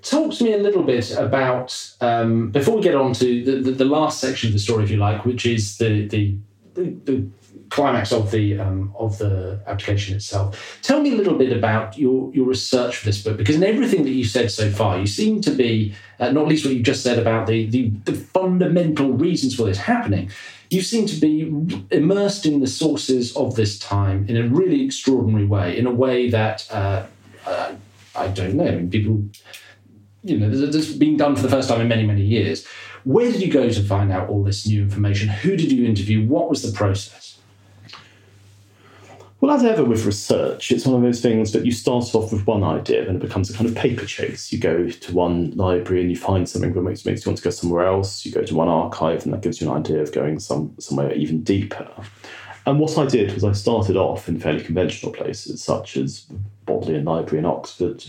[0.03, 3.71] talk to me a little bit about, um, before we get on to the, the,
[3.71, 6.35] the, last section of the story, if you like, which is the, the,
[6.75, 7.25] the,
[7.69, 10.77] climax of the um, of the abdication itself.
[10.83, 14.03] Tell me a little bit about your your research for this book, because in everything
[14.03, 17.01] that you said so far, you seem to be, uh, not least what you just
[17.01, 20.29] said about the, the, the fundamental reasons for this happening.
[20.69, 21.51] You seem to be
[21.89, 26.29] immersed in the sources of this time in a really extraordinary way, in a way
[26.29, 27.07] that uh,
[27.47, 27.73] uh,
[28.15, 28.67] I don't know.
[28.67, 29.23] I mean, people,
[30.23, 32.65] you know, this is being done for the first time in many many years.
[33.03, 35.27] Where did you go to find out all this new information?
[35.27, 36.25] Who did you interview?
[36.25, 37.37] What was the process?
[39.43, 42.47] Well, as ever with research, it's one of those things that you start off with
[42.47, 44.53] one idea and it becomes a kind of paper chase.
[44.53, 47.43] You go to one library and you find something that makes, makes you want to
[47.43, 48.25] go somewhere else.
[48.25, 51.11] You go to one archive and that gives you an idea of going some, somewhere
[51.11, 51.91] even deeper.
[52.65, 56.39] And what I did was I started off in fairly conventional places, such as the
[56.65, 58.01] Bodleian Library in Oxford,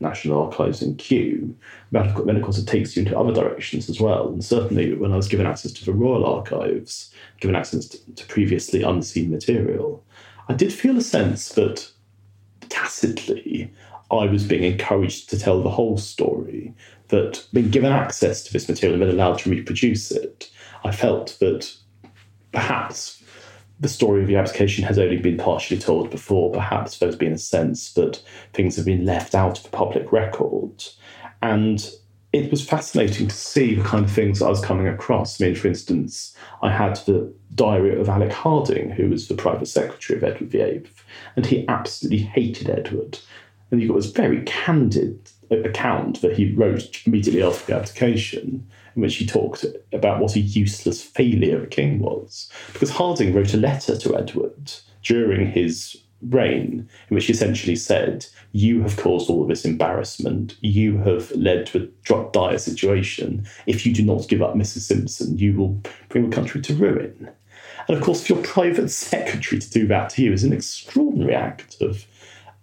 [0.00, 1.56] National Archives in Kew.
[1.90, 4.28] But then, of course, it takes you into other directions as well.
[4.28, 8.26] And certainly, when I was given access to the Royal Archives, given access to, to
[8.26, 10.04] previously unseen material,
[10.48, 11.90] I did feel a sense that
[12.68, 13.72] tacitly
[14.10, 16.74] I was being encouraged to tell the whole story,
[17.08, 20.50] that being given access to this material and being allowed to reproduce it,
[20.84, 21.74] I felt that
[22.52, 23.17] perhaps
[23.80, 26.52] the story of the abdication has only been partially told before.
[26.52, 28.22] Perhaps there's been a sense that
[28.52, 30.84] things have been left out of the public record.
[31.42, 31.88] And
[32.32, 35.40] it was fascinating to see the kind of things I was coming across.
[35.40, 39.66] I mean, for instance, I had the diary of Alec Hardinge, who was the private
[39.66, 40.90] secretary of Edward VIII,
[41.36, 43.18] and he absolutely hated Edward.
[43.70, 48.66] And you got this very candid account that he wrote immediately after the abdication,
[48.98, 52.50] in which he talked about what a useless failure a king was.
[52.72, 54.72] Because Hardinge wrote a letter to Edward
[55.04, 60.56] during his reign, in which he essentially said, You have caused all of this embarrassment.
[60.62, 63.46] You have led to a dire situation.
[63.66, 64.80] If you do not give up Mrs.
[64.80, 67.30] Simpson, you will bring the country to ruin.
[67.86, 71.36] And of course, for your private secretary to do that to you is an extraordinary
[71.36, 72.04] act of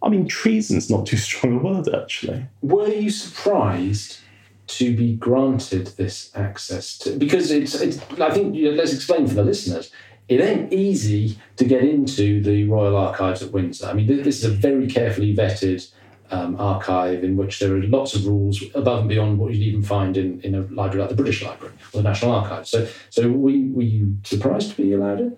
[0.03, 2.45] I mean, treason's not too strong a word, actually.
[2.61, 4.19] Were you surprised
[4.67, 7.17] to be granted this access to?
[7.17, 9.91] Because it's, it's I think, you know, let's explain for the listeners.
[10.27, 13.85] It ain't easy to get into the Royal Archives at Windsor.
[13.85, 15.87] I mean, this is a very carefully vetted
[16.31, 19.83] um, archive in which there are lots of rules above and beyond what you'd even
[19.83, 22.69] find in, in a library like the British Library or the National Archives.
[22.69, 25.37] So, so were, you, were you surprised to be allowed in?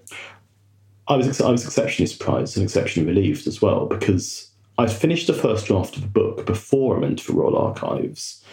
[1.10, 5.34] I was I was exceptionally surprised and exceptionally relieved as well because I'd finished the
[5.34, 8.44] first draft of the book before I went to the Royal Archives,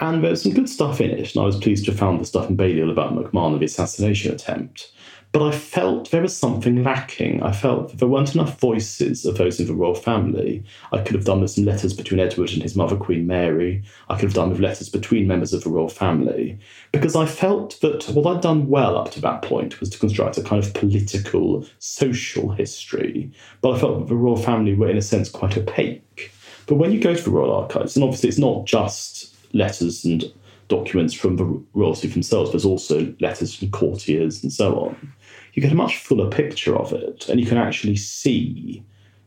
[0.00, 2.20] and there was some good stuff in it, and I was pleased to have found
[2.20, 4.92] the stuff in Balliol about McMahon the assassination attempt.
[5.32, 7.40] But I felt there was something lacking.
[7.40, 10.64] I felt there weren't enough voices of those in the royal family.
[10.90, 13.84] I could have done with some letters between Edward and his mother, Queen Mary.
[14.08, 16.58] I could have done with letters between members of the royal family.
[16.90, 20.36] Because I felt that what I'd done well up to that point was to construct
[20.36, 23.30] a kind of political, social history.
[23.60, 26.32] But I felt that the royal family were, in a sense, quite opaque.
[26.66, 30.24] But when you go to the Royal Archives, and obviously it's not just letters and
[30.68, 31.44] documents from the
[31.74, 35.12] royalty themselves, there's also letters from courtiers and so on
[35.54, 38.82] you get a much fuller picture of it, and you can actually see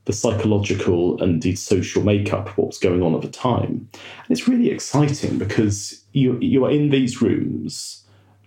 [0.06, 3.88] the psychological and the social makeup of what's going on at the time.
[3.94, 8.03] And it's really exciting because you you are in these rooms,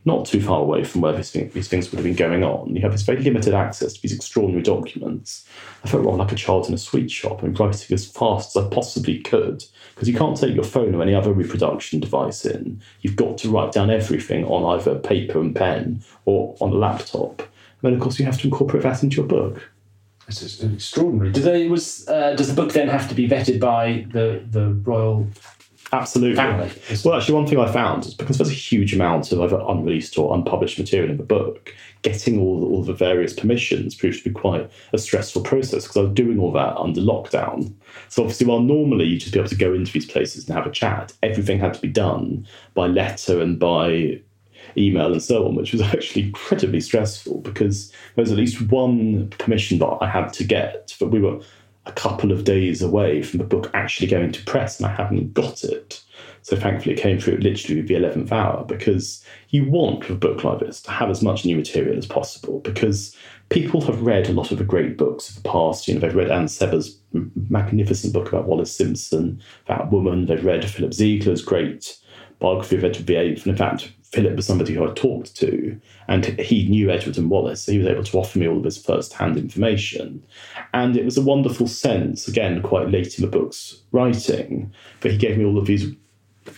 [0.07, 2.75] not too far away from where these, these things would have been going on.
[2.75, 5.45] You have this very limited access to these extraordinary documents.
[5.85, 8.65] I felt rather like a child in a sweet shop and writing as fast as
[8.65, 12.81] I possibly could because you can't take your phone or any other reproduction device in.
[13.01, 17.41] You've got to write down everything on either paper and pen or on a laptop
[17.41, 17.49] And
[17.83, 19.71] then of course you have to incorporate that into your book.
[20.29, 21.31] Is extraordinary.
[21.31, 24.71] Do they was uh, does the book then have to be vetted by the the
[24.71, 25.29] royal
[25.93, 26.37] Absolutely.
[27.05, 30.19] Well, actually, one thing I found is because there's a huge amount of either unreleased
[30.19, 34.35] or unpublished material in the book, getting all, all the various permissions proved to be
[34.35, 37.73] quite a stressful process because I was doing all that under lockdown.
[38.09, 40.67] So, obviously, while normally you'd just be able to go into these places and have
[40.67, 44.21] a chat, everything had to be done by letter and by
[44.77, 49.29] email and so on, which was actually incredibly stressful because there was at least one
[49.39, 51.41] permission that I had to get, but we were
[51.87, 55.33] a couple of days away from the book actually going to press and I hadn't
[55.33, 56.03] got it.
[56.43, 60.45] So thankfully it came through literally the 11th hour because you want with a book
[60.45, 63.17] like this to have as much new material as possible because
[63.49, 65.87] people have read a lot of the great books of the past.
[65.87, 66.99] You know, they've read Anne Sebba's
[67.51, 70.27] magnificent book about Wallis Simpson, that woman.
[70.27, 71.99] They've read Philip Ziegler's great
[72.39, 73.29] biography of Edward VIII.
[73.29, 77.29] And in fact, Philip was somebody who I talked to, and he knew Edward and
[77.29, 80.23] Wallace, so he was able to offer me all of his first-hand information.
[80.73, 85.19] And it was a wonderful sense, again, quite late in the book's writing, but he
[85.19, 85.93] gave me all of these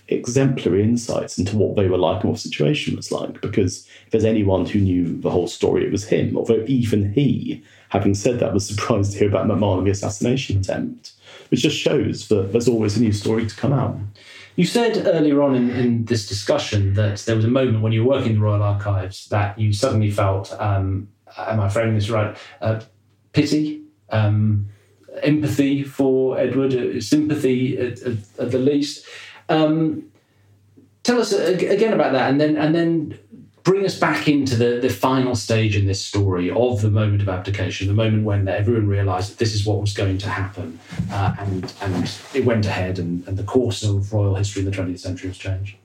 [0.08, 3.40] exemplary insights into what they were like and what the situation was like.
[3.40, 6.36] Because if there's anyone who knew the whole story, it was him.
[6.36, 10.58] Although even he, having said that, was surprised to hear about McMahon and the assassination
[10.58, 11.12] attempt,
[11.50, 13.96] which just shows that there's always a new story to come out.
[14.58, 18.02] You said earlier on in, in, this discussion that there was a moment when you
[18.02, 21.06] were working in the Royal Archives that you suddenly felt, um,
[21.36, 22.80] am I framing this right, uh,
[23.32, 24.66] pity, um,
[25.22, 29.06] empathy for Edward, uh, sympathy at, at, at, the least.
[29.48, 30.10] Um,
[31.04, 33.16] tell us again about that, and then and then
[33.68, 37.28] bring us back into the, the final stage in this story of the moment of
[37.28, 40.78] abdication, the moment when everyone realised that this is what was going to happen,
[41.12, 44.74] uh, and and it went ahead, and, and the course of royal history in the
[44.74, 45.76] 20th century was changed.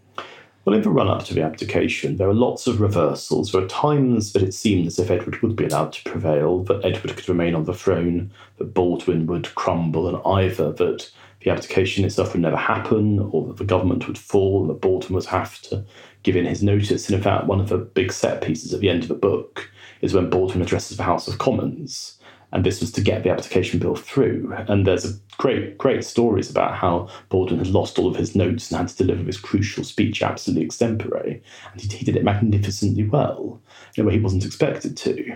[0.64, 3.52] Well, in the run up to the abdication, there are lots of reversals.
[3.52, 6.86] There are times that it seemed as if Edward would be allowed to prevail, that
[6.86, 11.12] Edward could remain on the throne, that Baldwin would crumble, and either that
[11.42, 15.16] the abdication itself would never happen, or that the government would fall, and that Baldwin
[15.16, 15.84] would have to
[16.24, 17.08] give in his notice.
[17.08, 19.70] And in fact, one of the big set pieces at the end of the book
[20.02, 22.20] is when Baldwin addresses the House of Commons.
[22.52, 24.54] And this was to get the abdication bill through.
[24.68, 28.78] And there's great, great stories about how Baldwin had lost all of his notes and
[28.78, 31.42] had to deliver this crucial speech absolutely extempore.
[31.72, 33.60] And he, he did it magnificently well
[33.98, 35.36] in a way he wasn't expected to.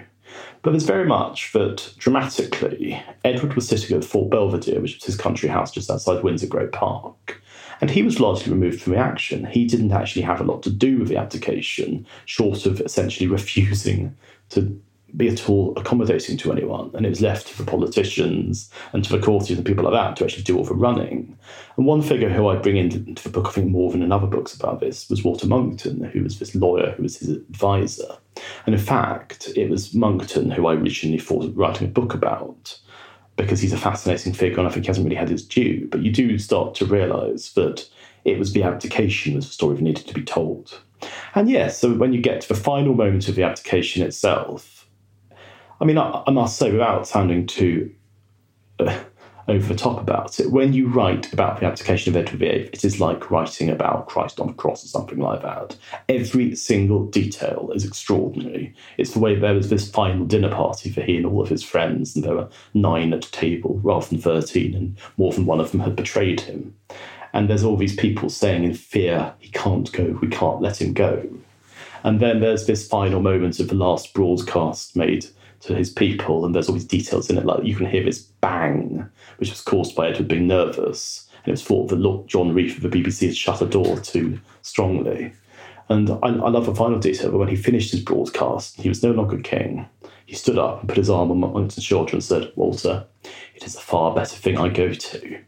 [0.62, 5.18] But there's very much that dramatically, Edward was sitting at Fort Belvedere, which was his
[5.18, 7.42] country house just outside Windsor Great Park.
[7.82, 9.46] And he was largely removed from the action.
[9.46, 14.16] He didn't actually have a lot to do with the abdication, short of essentially refusing
[14.50, 14.82] to
[15.16, 16.92] be at all accommodating to anyone.
[16.94, 20.18] And it was left to the politicians and to the courtiers and people like that
[20.18, 21.38] to actually do all the running.
[21.78, 24.28] And one figure who I bring into the book, I think more than in other
[24.28, 28.18] books about this, was Walter Monckton, who was this lawyer who was his advisor.
[28.66, 32.78] And in fact, it was Monckton who I originally thought of writing a book about
[33.38, 35.88] because he's a fascinating figure and I think he hasn't really had his due.
[35.90, 37.88] But you do start to realise that
[38.26, 40.82] it was the abdication was the story that needed to be told.
[41.36, 44.90] And yes, so when you get to the final moment of the abdication itself,
[45.80, 47.94] I mean, I, I must say, without sounding too
[48.80, 49.00] uh,
[49.48, 52.84] over the top about it, when you write about the abdication of Edward VIII, it
[52.84, 55.78] is like writing about Christ on the cross or something like that.
[56.10, 58.74] Every single detail is extraordinary.
[58.98, 61.64] It's the way there was this final dinner party for he and all of his
[61.64, 65.72] friends, and there were nine at table rather than 13, and more than one of
[65.72, 66.76] them had betrayed him.
[67.34, 70.94] And there's all these people saying in fear, he can't go, we can't let him
[70.94, 71.28] go.
[72.04, 75.28] And then there's this final moment of the last broadcast made
[75.62, 77.46] to his people, and there's all these details in it.
[77.46, 81.52] Like you can hear this bang, which was caused by Edward being nervous, and it
[81.52, 85.34] was thought that John Reith of the BBC had shut a door too strongly.
[85.90, 89.04] And I, I love the final detail, but when he finished his broadcast, he was
[89.04, 89.88] no longer king.
[90.26, 93.06] He stood up and put his arm on Monckton's shoulder and said, Walter,
[93.56, 95.40] it is a far better thing I go to.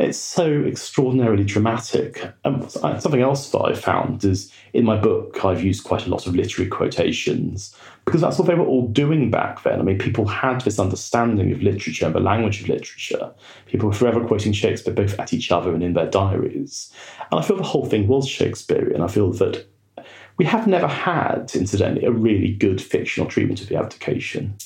[0.00, 2.32] It's so extraordinarily dramatic.
[2.44, 6.26] And something else that I found is in my book, I've used quite a lot
[6.26, 7.76] of literary quotations
[8.10, 9.78] because that's what they were all doing back then.
[9.78, 13.30] I mean, people had this understanding of literature and the language of literature.
[13.66, 16.92] People were forever quoting Shakespeare both at each other and in their diaries.
[17.30, 19.00] And I feel the whole thing was Shakespearean.
[19.00, 19.64] I feel that
[20.38, 24.56] we have never had, incidentally, a really good fictional treatment of the abdication,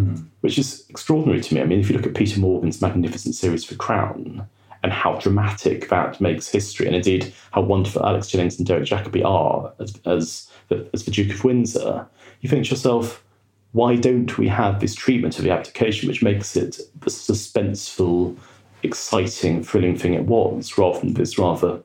[0.00, 0.24] mm.
[0.40, 1.60] which is extraordinary to me.
[1.60, 4.48] I mean, if you look at Peter Morgan's magnificent series for Crown,
[4.82, 9.24] and how dramatic that makes history, and indeed how wonderful Alex Jennings and Derek Jacobi
[9.24, 12.06] are as, as, the, as the Duke of Windsor,
[12.40, 13.24] you think to yourself,
[13.72, 18.36] why don't we have this treatment of the abdication which makes it the suspenseful,
[18.82, 21.82] exciting, thrilling thing it was, rather than this rather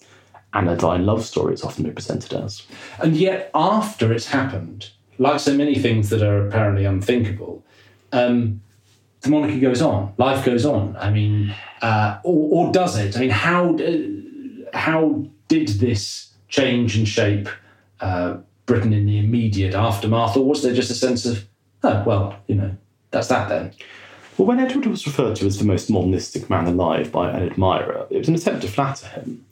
[0.54, 2.66] anodyne love story it's often been presented as?
[3.00, 7.64] And yet, after it's happened, like so many things that are apparently unthinkable,
[8.12, 8.62] um,
[9.22, 10.96] the monarchy goes on, life goes on.
[10.98, 13.16] I mean, uh, or, or, does it?
[13.18, 17.48] I mean, how uh, how did this change and shape
[18.02, 21.48] uh, Britain in the immediate aftermath, or was there just a sense of,
[21.84, 22.76] oh well, you know,
[23.12, 23.74] that's that then?
[24.38, 28.08] Well, when Edward was referred to as the most modernistic man alive by an admirer,
[28.10, 29.46] it was an attempt to flatter him.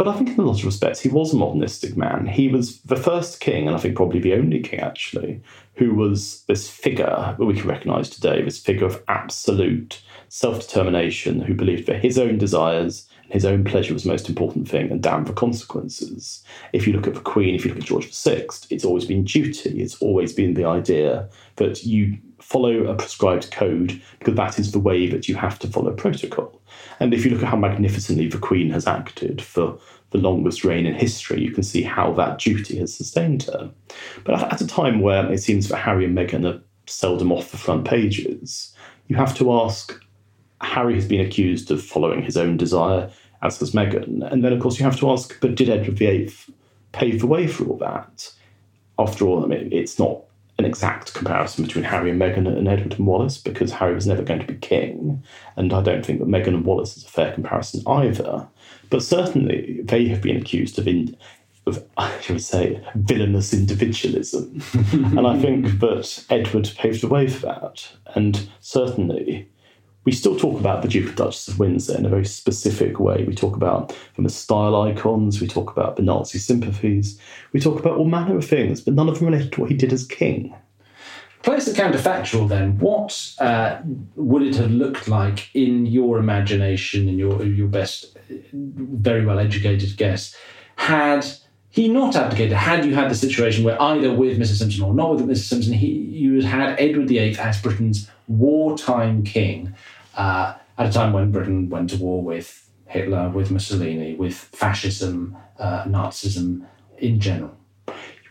[0.00, 2.26] But I think in a lot of respects, he was a modernistic man.
[2.26, 5.42] He was the first king, and I think probably the only king actually,
[5.74, 11.40] who was this figure that we can recognise today, this figure of absolute self determination,
[11.40, 15.02] who believed that his own desires his own pleasure was the most important thing, and
[15.02, 16.42] damn the consequences.
[16.72, 19.24] If you look at the Queen, if you look at George VI, it's always been
[19.24, 24.72] duty, it's always been the idea that you follow a prescribed code because that is
[24.72, 26.60] the way that you have to follow protocol.
[26.98, 29.78] And if you look at how magnificently the Queen has acted for
[30.10, 33.70] the longest reign in history, you can see how that duty has sustained her.
[34.24, 37.56] But at a time where it seems that Harry and Meghan are seldom off the
[37.56, 38.74] front pages,
[39.06, 40.02] you have to ask
[40.60, 43.10] Harry has been accused of following his own desire,
[43.42, 44.30] as has Meghan.
[44.30, 46.32] And then, of course, you have to ask, but did Edward VIII
[46.92, 48.32] pave the way for all that?
[48.98, 50.22] After all, I mean, it's not
[50.60, 54.22] an exact comparison between Harry and Meghan and Edward and Wallis because Harry was never
[54.22, 55.22] going to be king.
[55.56, 58.46] And I don't think that Meghan and Wallis is a fair comparison either.
[58.90, 61.16] But certainly they have been accused of, in,
[61.66, 61.82] of
[62.20, 64.62] shall we say, villainous individualism.
[64.92, 67.88] and I think that Edward paved the way for that.
[68.14, 69.48] And certainly
[70.04, 73.24] we still talk about the Duke and Duchess of Windsor in a very specific way.
[73.24, 77.18] We talk about them as style icons, we talk about the Nazi sympathies,
[77.52, 79.76] we talk about all manner of things, but none of them related to what he
[79.76, 80.54] did as king.
[81.42, 82.78] Place the counterfactual then.
[82.78, 83.80] What uh,
[84.14, 88.18] would it have looked like in your imagination, in your your best,
[88.52, 90.36] very well educated guess,
[90.76, 91.26] had
[91.70, 92.52] he not abdicated?
[92.52, 94.58] Had you had the situation where either with Mrs.
[94.58, 95.48] Simpson or not with Mrs.
[95.48, 99.72] Simpson, he, you had Edward VIII as Britain's wartime king,
[100.16, 105.36] uh, at a time when Britain went to war with Hitler, with Mussolini, with fascism,
[105.58, 106.66] uh, Nazism
[106.98, 107.56] in general?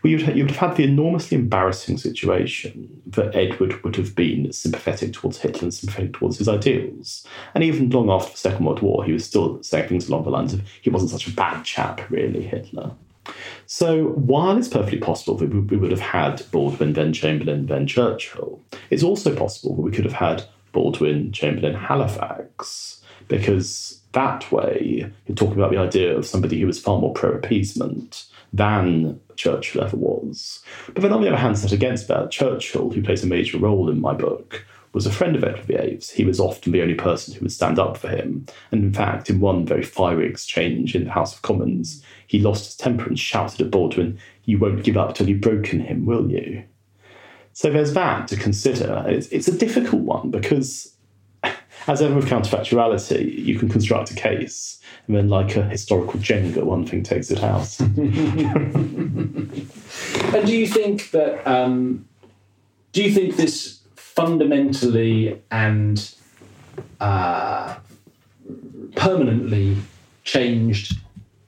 [0.02, 4.50] Well, you'd, you would have had the enormously embarrassing situation that Edward would have been
[4.52, 7.26] sympathetic towards Hitler and sympathetic towards his ideals.
[7.54, 10.30] And even long after the Second World War, he was still saying things along the
[10.30, 12.92] lines of he wasn't such a bad chap, really, Hitler.
[13.66, 18.60] So while it's perfectly possible that we would have had Baldwin, then Chamberlain, then Churchill,
[18.90, 25.36] it's also possible that we could have had Baldwin, Chamberlain, Halifax, because that way you're
[25.36, 29.96] talking about the idea of somebody who was far more pro appeasement than Churchill ever
[29.96, 30.60] was.
[30.92, 33.88] But then on the other hand, set against that, Churchill, who plays a major role
[33.88, 36.10] in my book, was a friend of Edward VIII's.
[36.10, 38.46] He was often the only person who would stand up for him.
[38.72, 42.64] And in fact, in one very fiery exchange in the House of Commons, he lost
[42.64, 46.28] his temper and shouted at Baldwin, You won't give up till you've broken him, will
[46.30, 46.64] you?
[47.52, 49.04] So there's that to consider.
[49.06, 50.94] It's, it's a difficult one because,
[51.86, 56.62] as ever with counterfactuality, you can construct a case, and then, like a historical Jenga,
[56.62, 57.76] one thing takes it out.
[57.80, 57.96] and
[60.46, 61.46] do you think that?
[61.46, 62.06] Um,
[62.92, 63.79] do you think this
[64.20, 66.14] fundamentally and
[67.00, 67.76] uh,
[68.94, 69.76] permanently
[70.24, 70.98] changed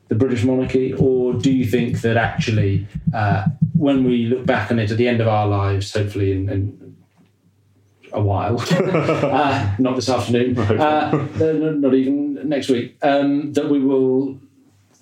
[0.08, 4.78] the British monarchy, or do you think that actually, uh, when we look back on
[4.78, 6.96] it at the end of our lives, hopefully in, in
[8.12, 11.10] a while, uh, not this afternoon, uh,
[11.40, 14.38] not even next week, um, that we will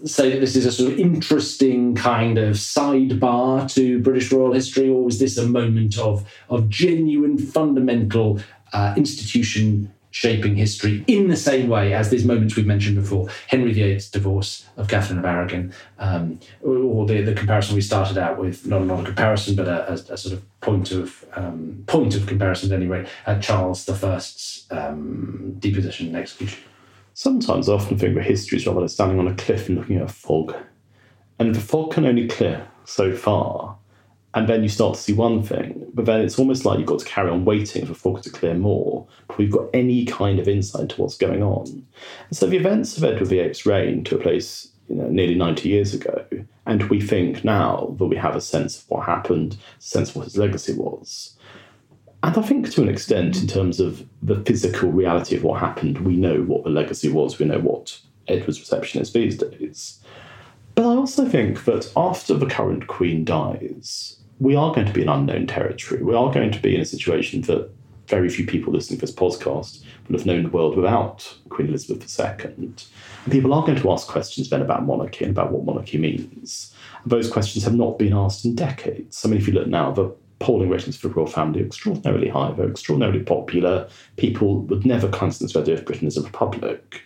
[0.05, 4.89] say that this is a sort of interesting kind of sidebar to British royal history,
[4.89, 8.41] or was this a moment of, of genuine, fundamental
[8.73, 13.73] uh, institution shaping history in the same way as these moments we've mentioned before Henry
[13.73, 18.67] VIII's divorce of Catherine of Aragon, um, or the, the comparison we started out with,
[18.67, 22.27] not, not a comparison, but a, a, a sort of point of um, point of
[22.27, 26.61] comparison anyway, at Charles I's um, deposition and execution.
[27.21, 29.99] Sometimes I often think that history is rather like standing on a cliff and looking
[29.99, 30.55] at a fog.
[31.39, 33.77] And the fog can only clear so far.
[34.33, 37.01] And then you start to see one thing, but then it's almost like you've got
[37.01, 40.49] to carry on waiting for fog to clear more before you've got any kind of
[40.49, 41.66] insight to what's going on.
[41.66, 45.93] And so the events of Edward VIII's reign took place you know, nearly 90 years
[45.93, 46.25] ago,
[46.64, 50.16] and we think now that we have a sense of what happened, a sense of
[50.16, 51.37] what his legacy was.
[52.23, 56.01] And I think to an extent, in terms of the physical reality of what happened,
[56.01, 57.99] we know what the legacy was, we know what
[58.29, 60.01] Edward's reception is these days.
[60.75, 65.03] But I also think that after the current Queen dies, we are going to be
[65.03, 66.03] in unknown territory.
[66.03, 67.71] We are going to be in a situation that
[68.07, 72.18] very few people listening to this podcast will have known the world without Queen Elizabeth
[72.18, 72.55] II.
[72.57, 72.85] And
[73.31, 76.75] people are going to ask questions then about monarchy and about what monarchy means.
[77.07, 79.25] Those questions have not been asked in decades.
[79.25, 82.28] I mean, if you look now, the polling ratings for the royal family are extraordinarily
[82.28, 82.51] high.
[82.53, 83.88] They're extraordinarily popular.
[84.16, 87.03] People would never countenance the idea of Britain as a republic.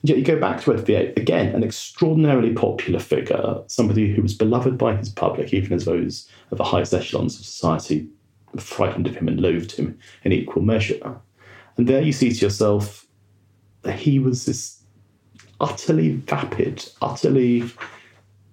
[0.00, 4.22] And yet you go back to Edward VIII, again, an extraordinarily popular figure, somebody who
[4.22, 8.08] was beloved by his public, even as those of the highest echelons of society
[8.56, 11.16] frightened of him and loathed him in equal measure.
[11.76, 13.06] And there you see to yourself
[13.82, 14.82] that he was this
[15.60, 17.64] utterly vapid, utterly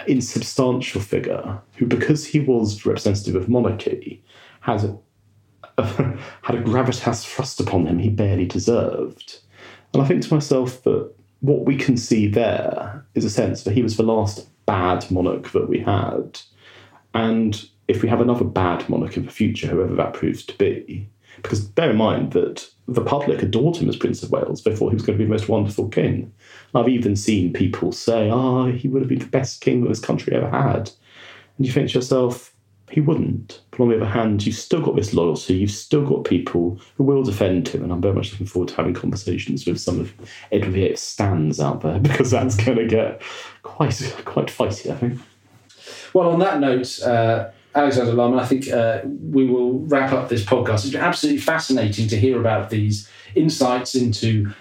[0.08, 4.24] insubstantial figure who, because he was representative of monarchy,
[4.62, 5.84] had a,
[6.42, 9.40] had a gravitas thrust upon him he barely deserved.
[9.94, 13.74] And I think to myself that what we can see there is a sense that
[13.74, 16.40] he was the last bad monarch that we had.
[17.14, 21.08] And if we have another bad monarch in the future, whoever that proves to be,
[21.38, 24.62] because bear in mind that the public adored him as Prince of Wales.
[24.62, 26.32] Thought he was going to be the most wonderful king.
[26.74, 30.00] I've even seen people say, oh, he would have been the best king that this
[30.00, 30.92] country ever had.
[31.58, 32.54] And you think to yourself,
[32.92, 33.62] he wouldn't.
[33.72, 37.04] But on the other hand, you've still got this loyalty, you've still got people who
[37.04, 40.14] will defend him, and I'm very much looking forward to having conversations with some of
[40.52, 43.22] Edward VIII's stands out there because that's going to get
[43.64, 45.20] quite quite fighty, I think.
[46.14, 50.46] Well, on that note, uh, Alexander Larman, I think uh, we will wrap up this
[50.46, 50.86] podcast.
[50.86, 54.54] It's been absolutely fascinating to hear about these insights into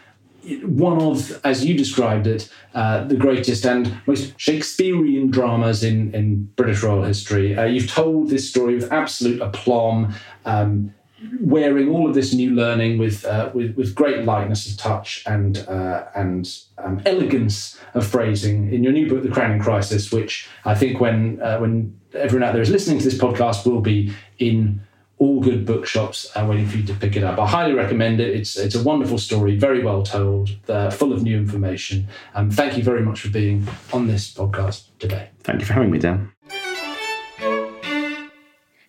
[0.65, 6.45] one of, as you described it, uh, the greatest and most Shakespearean dramas in, in
[6.57, 7.57] British royal history.
[7.57, 10.13] Uh, you've told this story with absolute aplomb,
[10.45, 10.93] um,
[11.41, 15.59] wearing all of this new learning with, uh, with, with great lightness of touch and,
[15.69, 20.47] uh, and um, elegance of phrasing in your new book, The Crown in Crisis, which
[20.67, 24.13] I think when, uh, when everyone out there is listening to this podcast will be
[24.39, 24.81] in
[25.19, 27.39] all good bookshops are waiting for you to pick it up.
[27.39, 28.35] I highly recommend it.
[28.35, 32.09] It's it's a wonderful story, very well told, uh, full of new information.
[32.35, 35.31] Um, thank you very much for being on this podcast today.
[35.43, 36.33] Thank you for having me, Dan.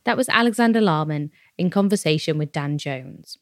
[0.04, 3.38] That was Alexander Larman in conversation with Dan Jones.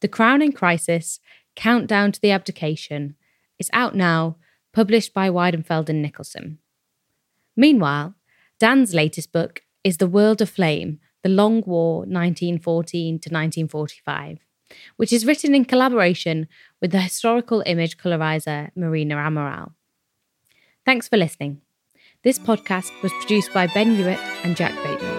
[0.00, 1.20] The Crown in Crisis
[1.56, 3.16] Countdown to the Abdication
[3.58, 4.36] is out now
[4.72, 6.58] published by Weidenfeld and Nicolson.
[7.56, 8.14] Meanwhile,
[8.58, 14.38] Dan's latest book is The World Aflame The Long War 1914 to 1945,
[14.96, 16.48] which is written in collaboration
[16.80, 19.72] with the historical image colorizer Marina Amaral.
[20.86, 21.60] Thanks for listening.
[22.22, 25.15] This podcast was produced by Ben Hewitt and Jack Bateman.